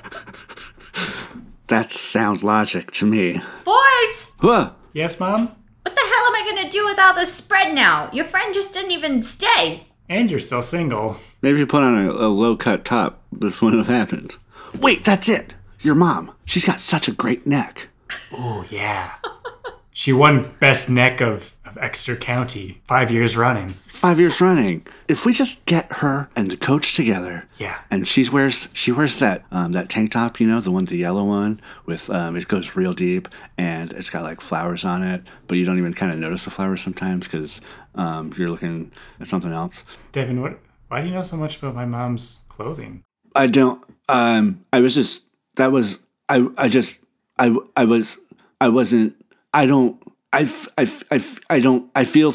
[1.71, 3.41] That's sound logic to me.
[3.63, 4.71] Boys, Huh.
[4.91, 5.55] yes, mom.
[5.83, 8.09] what the hell am I gonna do with all this spread now?
[8.11, 9.87] Your friend just didn't even stay.
[10.09, 11.15] And you're still single.
[11.41, 13.21] Maybe you put on a, a low cut top.
[13.31, 14.35] This wouldn't have happened.
[14.81, 15.53] Wait, that's it.
[15.79, 16.31] Your mom.
[16.43, 17.87] She's got such a great neck.
[18.33, 19.11] Oh yeah.
[19.91, 23.69] she won best neck of, of Exeter County five years running.
[23.87, 24.85] Five years running.
[25.07, 27.77] If we just get her and the coach together, Yeah.
[27.91, 30.97] and she wears she wears that um, that tank top, you know, the one the
[30.97, 33.27] yellow one with um, it goes real deep
[33.57, 36.49] and it's got like flowers on it, but you don't even kind of notice the
[36.51, 37.61] flowers sometimes because
[37.95, 39.83] um, you're looking at something else.
[40.13, 40.57] Devin, what?
[40.87, 43.03] Why do you know so much about my mom's clothing?
[43.35, 43.81] I don't.
[44.09, 46.47] Um, I was just that was I.
[46.57, 47.03] I just
[47.37, 47.55] I.
[47.77, 48.17] I was.
[48.59, 49.15] I wasn't.
[49.53, 50.01] I don't.
[50.33, 50.49] I.
[50.77, 50.91] I.
[51.11, 51.23] I.
[51.49, 51.89] I don't.
[51.95, 52.33] I feel.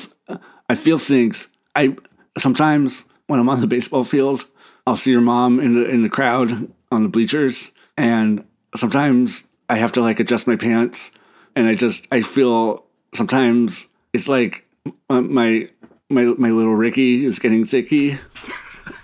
[0.68, 1.48] I feel things.
[1.74, 1.96] I
[2.38, 4.46] sometimes when I'm on the baseball field,
[4.86, 8.44] I'll see your mom in the in the crowd on the bleachers, and
[8.74, 11.10] sometimes I have to like adjust my pants,
[11.54, 14.66] and I just I feel sometimes it's like
[15.08, 15.68] my
[16.08, 18.18] my my little Ricky is getting thicky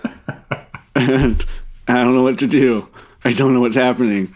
[0.95, 1.45] and
[1.89, 2.89] I don't know what to do.
[3.25, 4.35] I don't know what's happening.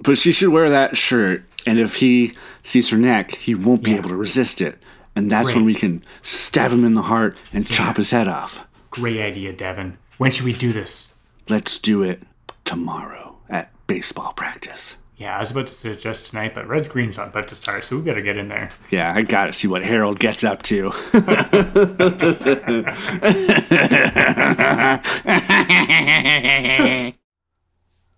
[0.00, 3.92] But she should wear that shirt, and if he sees her neck, he won't be
[3.92, 3.98] Yeah.
[3.98, 4.78] able to resist it.
[5.16, 8.66] And that's when we can stab him in the heart and chop his head off.
[8.90, 9.96] Great idea, Devin.
[10.18, 11.20] When should we do this?
[11.48, 12.22] Let's do it
[12.64, 14.96] tomorrow at baseball practice.
[15.16, 17.96] Yeah, I was about to suggest tonight, but Red Green's not about to start, so
[17.96, 18.70] we better get in there.
[18.90, 20.92] Yeah, I gotta see what Harold gets up to.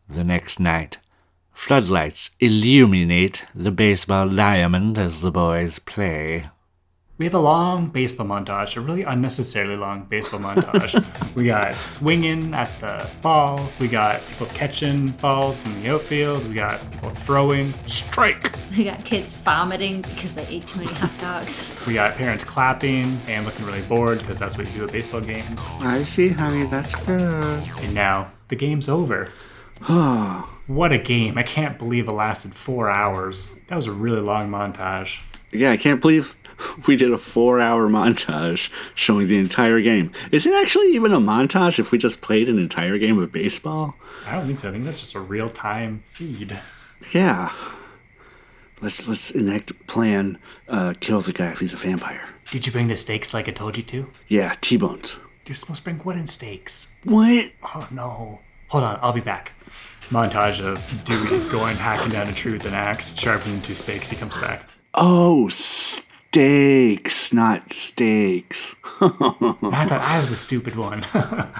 [0.08, 0.98] The next night,
[1.56, 6.48] floodlights illuminate the baseball diamond as the boys play.
[7.18, 10.94] We have a long baseball montage, a really unnecessarily long baseball montage.
[11.34, 16.54] we got swinging at the ball, we got people catching balls in the outfield, we
[16.54, 18.54] got people throwing, Strike!
[18.76, 21.64] We got kids vomiting because they ate too many hot dogs.
[21.86, 25.22] we got parents clapping and looking really bored because that's what you do at baseball
[25.22, 25.64] games.
[25.80, 27.42] I see, honey, that's good.
[27.80, 29.32] And now the game's over.
[29.88, 30.55] Ah.
[30.66, 31.38] What a game.
[31.38, 33.52] I can't believe it lasted four hours.
[33.68, 35.20] That was a really long montage.
[35.52, 36.34] Yeah, I can't believe
[36.86, 40.12] we did a four hour montage showing the entire game.
[40.32, 43.96] Is it actually even a montage if we just played an entire game of baseball?
[44.26, 44.68] I don't think so.
[44.68, 46.58] I think that's just a real time feed.
[47.12, 47.52] Yeah.
[48.80, 50.38] Let's let's enact plan
[50.68, 52.28] uh, kill the guy if he's a vampire.
[52.50, 54.10] Did you bring the steaks like I told you to?
[54.28, 55.18] Yeah, T bones.
[55.46, 56.98] You're supposed to bring wooden steaks.
[57.04, 57.50] What?
[57.62, 58.40] Oh no.
[58.68, 59.52] Hold on, I'll be back.
[60.10, 64.10] Montage of Dewey going hacking down a tree with an axe, sharpening two stakes.
[64.10, 64.62] He comes back.
[64.94, 68.76] Oh, stakes, not steaks.
[69.00, 71.04] I thought I was the stupid one.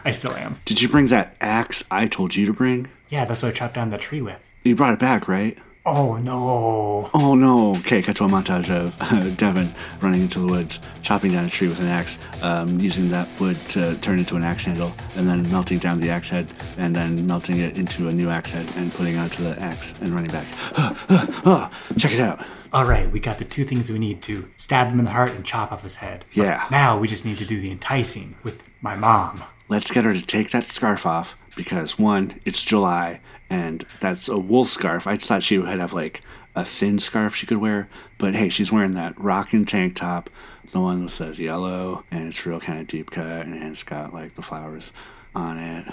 [0.05, 0.61] I still am.
[0.65, 2.89] Did you bring that axe I told you to bring?
[3.09, 4.43] Yeah, that's what I chopped down the tree with.
[4.63, 5.59] You brought it back, right?
[5.89, 7.09] Oh no.
[7.15, 7.71] Oh no.
[7.77, 11.49] Okay, cut to a montage of uh, Devin running into the woods, chopping down a
[11.49, 15.29] tree with an axe, um, using that wood to turn into an axe handle, and
[15.29, 18.69] then melting down the axe head, and then melting it into a new axe head,
[18.77, 20.47] and putting it onto the axe, and running back.
[20.77, 22.45] oh, check it out.
[22.75, 25.45] Alright, we got the two things we need to stab him in the heart and
[25.45, 26.25] chop off his head.
[26.33, 26.67] Yeah.
[26.69, 29.45] Now we just need to do the enticing with my mom.
[29.69, 33.21] let's get her to take that scarf off because one, it's July
[33.51, 35.07] and that's a wool scarf.
[35.07, 36.23] I thought she would have like
[36.55, 37.89] a thin scarf she could wear,
[38.19, 40.31] but hey, she's wearing that rockin' tank top,
[40.73, 44.13] the one with the yellow and it's real kind of deep cut and it's got
[44.13, 44.93] like the flowers
[45.35, 45.87] on it.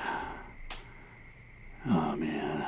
[1.86, 2.66] Oh man.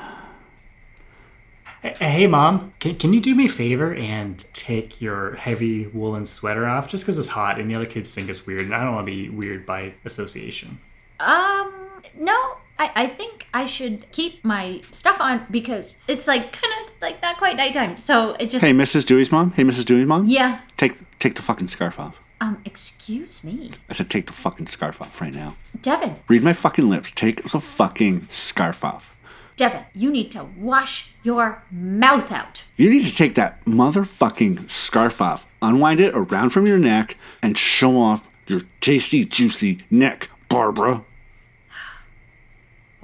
[1.81, 6.25] Hey, hey, mom, can, can you do me a favor and take your heavy woolen
[6.25, 6.87] sweater off?
[6.87, 9.05] Just because it's hot and the other kids think it's weird, and I don't want
[9.05, 10.79] to be weird by association.
[11.19, 11.71] Um,
[12.17, 16.93] no, I, I think I should keep my stuff on because it's like kind of
[17.01, 17.97] like not quite nighttime.
[17.97, 18.65] So it just.
[18.65, 19.05] Hey, Mrs.
[19.05, 19.51] Dewey's mom.
[19.51, 19.85] Hey, Mrs.
[19.85, 20.25] Dewey's mom.
[20.25, 20.59] Yeah.
[20.77, 22.19] Take take the fucking scarf off.
[22.41, 23.71] Um, excuse me.
[23.89, 25.55] I said take the fucking scarf off right now.
[25.81, 27.11] Devin, Read my fucking lips.
[27.11, 29.15] Take the fucking scarf off.
[29.55, 32.65] Devin, you need to wash your mouth out.
[32.75, 37.57] You need to take that motherfucking scarf off, unwind it around from your neck, and
[37.57, 41.03] show off your tasty, juicy neck, Barbara.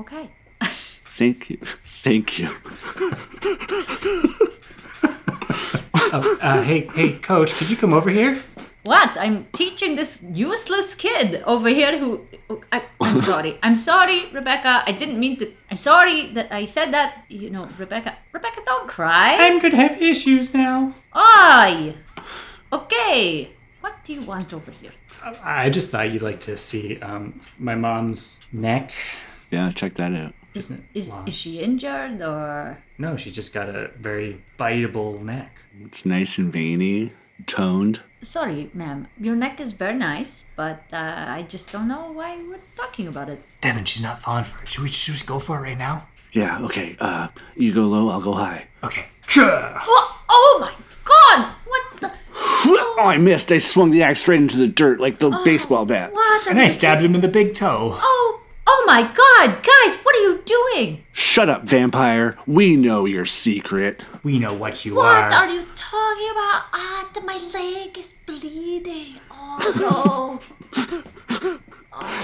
[0.01, 0.29] Okay.
[1.19, 1.57] Thank you.
[2.03, 2.49] Thank you.
[6.13, 8.35] Uh, hey, hey, coach, could you come over here?
[8.83, 9.17] What?
[9.17, 12.25] I'm teaching this useless kid over here who.
[12.69, 13.57] I, I'm sorry.
[13.63, 14.83] I'm sorry, Rebecca.
[14.85, 15.49] I didn't mean to.
[15.69, 17.23] I'm sorry that I said that.
[17.29, 18.17] You know, Rebecca.
[18.33, 19.37] Rebecca, don't cry.
[19.39, 20.95] I'm gonna have issues now.
[21.13, 21.93] Aye.
[22.73, 23.51] Okay.
[23.79, 24.91] What do you want over here?
[25.43, 28.91] I just thought you'd like to see um, my mom's neck.
[29.51, 30.33] Yeah, check that out.
[30.53, 31.27] Is, Isn't it is, long?
[31.27, 32.77] is she injured or.
[32.97, 35.51] No, she's just got a very biteable neck.
[35.85, 37.11] It's nice and veiny,
[37.47, 38.01] toned.
[38.21, 39.07] Sorry, ma'am.
[39.19, 43.29] Your neck is very nice, but uh, I just don't know why we're talking about
[43.29, 43.41] it.
[43.61, 44.69] Devin, she's not falling for it.
[44.69, 46.07] Should we, should we just go for it right now?
[46.33, 46.95] Yeah, okay.
[46.99, 48.67] Uh, you go low, I'll go high.
[48.83, 49.05] Okay.
[49.27, 49.73] Sure.
[50.33, 50.73] Oh my
[51.05, 51.53] god!
[51.65, 52.11] What the.
[52.33, 53.51] Oh, I missed.
[53.51, 56.13] I swung the axe straight into the dirt like the baseball bat.
[56.13, 56.47] What?
[56.47, 57.91] And I stabbed him in the big toe.
[58.01, 58.40] Oh,
[58.73, 59.63] oh my god!
[59.63, 61.03] Guys, what are you doing?
[61.13, 62.37] Shut up, vampire.
[62.47, 64.01] We know your secret.
[64.23, 65.23] We know what you are.
[65.23, 65.45] What are.
[65.45, 66.61] are you talking about?
[66.73, 69.19] Ah, th- my leg is bleeding.
[69.31, 70.39] Oh
[70.75, 71.59] no.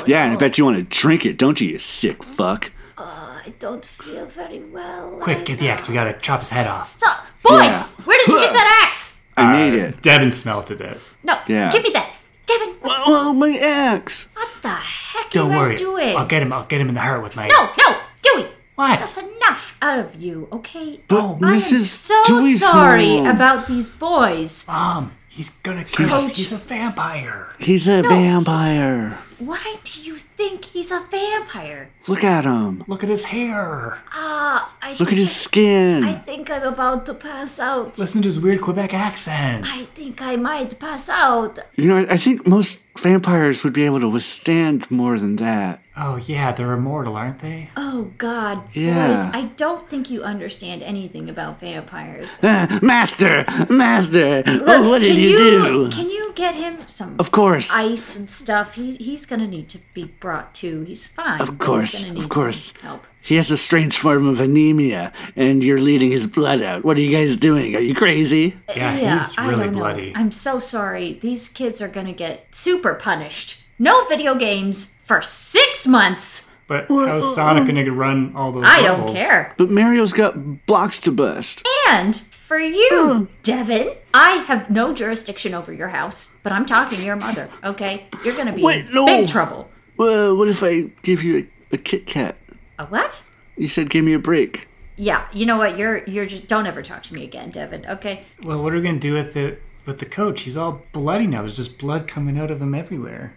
[0.07, 2.71] Yeah, and I bet you want to drink it, don't you, you sick fuck?
[2.97, 5.17] I don't feel very well.
[5.21, 5.87] Quick, get the axe.
[5.87, 6.87] We gotta chop his head off.
[6.87, 7.25] Stop.
[7.43, 7.83] Boys, Yeah.
[8.05, 9.19] where did you get that axe?
[9.35, 10.01] I need it.
[10.01, 10.99] Devin smelted it.
[11.23, 11.69] No, Yeah.
[11.71, 12.11] give me that.
[12.47, 14.29] Devin, Oh, my axe.
[14.33, 15.75] what the heck Don't are you guys worry.
[15.77, 16.17] doing?
[16.17, 16.53] I'll get him.
[16.53, 17.47] I'll get him in the heart with my.
[17.47, 18.47] No, no, Dewey.
[18.75, 18.99] What?
[18.99, 20.99] That's enough out of you, okay?
[21.07, 21.85] But I am Mrs.
[21.85, 23.27] so Dewey's sorry mom.
[23.35, 24.65] about these boys.
[24.67, 26.27] Mom, he's gonna kill us.
[26.29, 26.37] Coach.
[26.37, 27.47] He's a vampire.
[27.59, 29.17] He's a vampire.
[29.39, 31.89] Why do you think he's a vampire?
[32.07, 32.83] Look at him.
[32.87, 33.99] Look at his hair.
[34.11, 36.03] Ah, I Look at his skin.
[36.03, 37.99] I think I'm about to pass out.
[37.99, 39.65] Listen to his weird Quebec accent.
[39.67, 41.59] I think I might pass out.
[41.75, 45.81] You know, I think most vampires would be able to withstand more than that.
[45.99, 47.69] Oh yeah, they're immortal, aren't they?
[47.75, 49.07] Oh God, Yeah.
[49.07, 49.25] boys!
[49.33, 52.37] I don't think you understand anything about vampires.
[52.43, 54.43] Master, master.
[54.45, 55.89] Oh, Look, oh, what did can you, do?
[55.91, 57.71] Can you get him some Of course.
[57.73, 58.75] ice and stuff?
[58.75, 60.83] He's he's gonna need to be brought to.
[60.83, 61.41] He's fine.
[61.41, 62.73] Of course, he's need of course.
[62.73, 63.03] some help.
[63.21, 66.85] He has a strange form of anemia, and you're leading his blood out.
[66.85, 67.75] What are you guys doing?
[67.75, 68.55] Are you crazy?
[68.69, 69.79] Uh, yeah, he's I really don't know.
[69.79, 70.13] bloody.
[70.15, 71.13] I'm so sorry.
[71.21, 73.61] These kids are gonna get super punished.
[73.79, 76.51] No video games for six months.
[76.67, 79.53] But how's Sonic gonna run all those I don't care.
[79.55, 81.65] But Mario's got blocks to bust.
[81.87, 87.05] And for you, Devin, I have no jurisdiction over your house, but I'm talking to
[87.05, 88.07] your mother, okay?
[88.25, 89.05] You're gonna be Wait, in no.
[89.05, 89.69] big trouble.
[89.95, 92.35] Well, what if I give you a, a Kit Kat?
[92.79, 93.21] A what?
[93.55, 94.67] You said give me a break.
[94.95, 95.77] Yeah, you know what?
[95.77, 97.85] You're you're just don't ever talk to me again, Devin.
[97.85, 98.23] Okay?
[98.43, 100.41] Well, what are we gonna do with the with the coach?
[100.41, 101.41] He's all bloody now.
[101.41, 103.35] There's just blood coming out of him everywhere.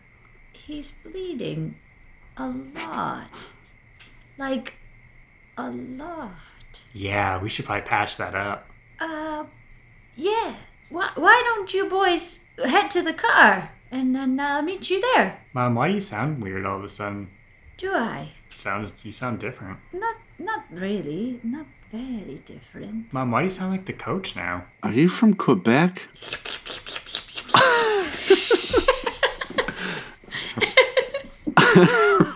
[0.70, 1.74] He's bleeding
[2.36, 3.50] a lot.
[4.38, 4.74] Like
[5.58, 6.84] a lot.
[6.94, 8.68] Yeah, we should probably patch that up.
[9.00, 9.46] Uh
[10.14, 10.54] yeah.
[10.88, 15.40] Why why don't you boys head to the car and then uh, meet you there?
[15.52, 17.30] Mom, why do you sound weird all of a sudden?
[17.76, 18.28] Do I?
[18.48, 19.78] Sounds you sound different.
[19.92, 21.40] Not not really.
[21.42, 23.12] Not very different.
[23.12, 24.66] Mom, why do you sound like the coach now?
[24.84, 26.06] Are you from Quebec?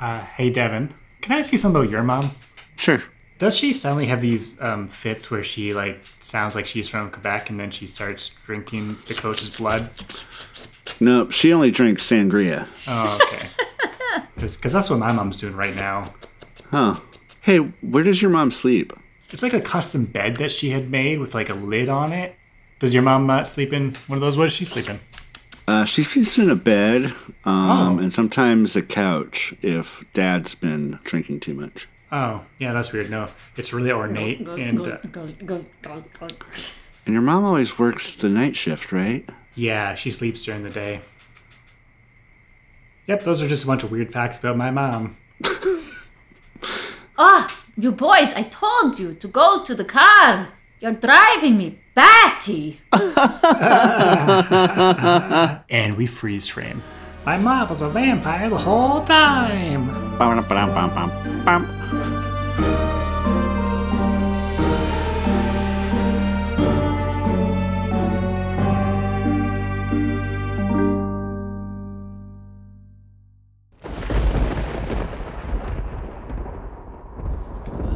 [0.00, 2.30] Uh, hey Devin, can I ask you something about your mom?
[2.76, 3.02] Sure.
[3.38, 7.50] Does she suddenly have these um, fits where she like sounds like she's from Quebec
[7.50, 9.90] and then she starts drinking the coach's blood?
[11.00, 12.66] No, she only drinks sangria.
[12.86, 13.46] Oh, okay.
[14.36, 16.14] Because that's what my mom's doing right now.
[16.70, 16.94] Huh.
[17.42, 18.90] Hey, where does your mom sleep?
[19.32, 22.34] It's like a custom bed that she had made with like a lid on it.
[22.78, 24.38] Does your mom uh, sleep in one of those?
[24.38, 24.98] What is she sleeping?
[25.70, 27.06] Uh, she sleeps in a bed
[27.44, 27.98] um, Oh.
[27.98, 31.86] and sometimes a couch if dad's been drinking too much.
[32.10, 33.08] Oh, yeah, that's weird.
[33.08, 34.98] No, it's really ornate and uh,
[37.06, 39.24] And your mom always works the night shift, right?
[39.54, 41.00] yeah, she sleeps during the day.
[43.06, 45.16] Yep, those are just a bunch of weird facts about my mom.
[47.22, 50.48] Ah, you boys, I told you to go to the car.
[50.80, 52.80] You're driving me batty.
[55.68, 56.82] And we freeze frame.
[57.26, 59.88] My mom was a vampire the whole time.
[60.16, 60.74] Bum, bum,
[61.44, 61.70] bum,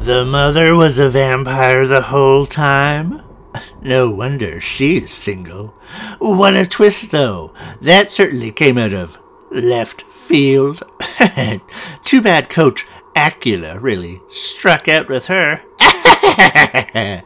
[0.05, 3.23] The mother was a vampire the whole time?
[3.81, 5.73] No wonder she's single.
[6.19, 7.55] What a twist, though.
[7.81, 9.17] That certainly came out of
[9.49, 10.83] left field.
[12.03, 12.85] Too bad Coach
[13.15, 15.63] Acula really struck out with her.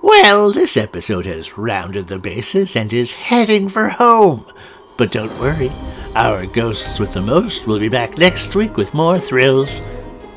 [0.00, 4.46] well, this episode has rounded the bases and is heading for home.
[4.96, 5.70] But don't worry,
[6.14, 9.82] our Ghosts with the Most will be back next week with more thrills.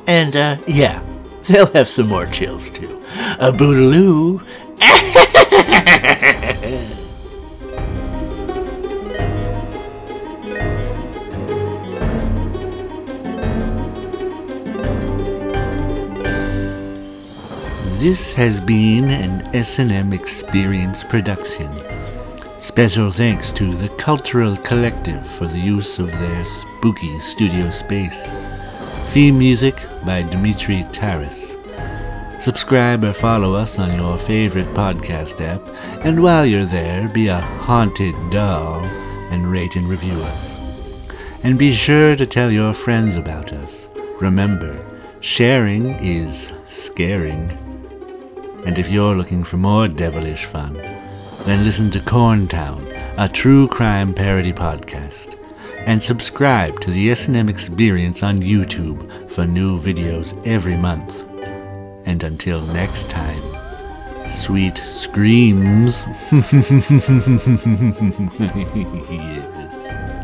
[0.07, 1.01] And, uh, yeah,
[1.49, 3.01] they'll have some more chills too.
[3.39, 4.45] A bootaloo.
[17.99, 21.69] This has been an S&M Experience production.
[22.57, 28.29] Special thanks to the Cultural Collective for the use of their spooky studio space.
[29.09, 31.57] Theme music by Dimitri Taras.
[32.39, 35.67] Subscribe or follow us on your favorite podcast app,
[36.05, 38.85] and while you're there, be a haunted doll
[39.31, 40.59] and rate and review us.
[41.41, 43.89] And be sure to tell your friends about us.
[44.21, 44.79] Remember,
[45.21, 47.49] sharing is scaring.
[48.63, 50.75] And if you're looking for more devilish fun,
[51.45, 52.85] then listen to Corntown,
[53.17, 55.38] a true crime parody podcast.
[55.85, 61.25] And subscribe to the S&M Experience on YouTube for new videos every month.
[62.05, 63.41] And until next time,
[64.27, 66.03] sweet screams.
[69.09, 70.18] yes.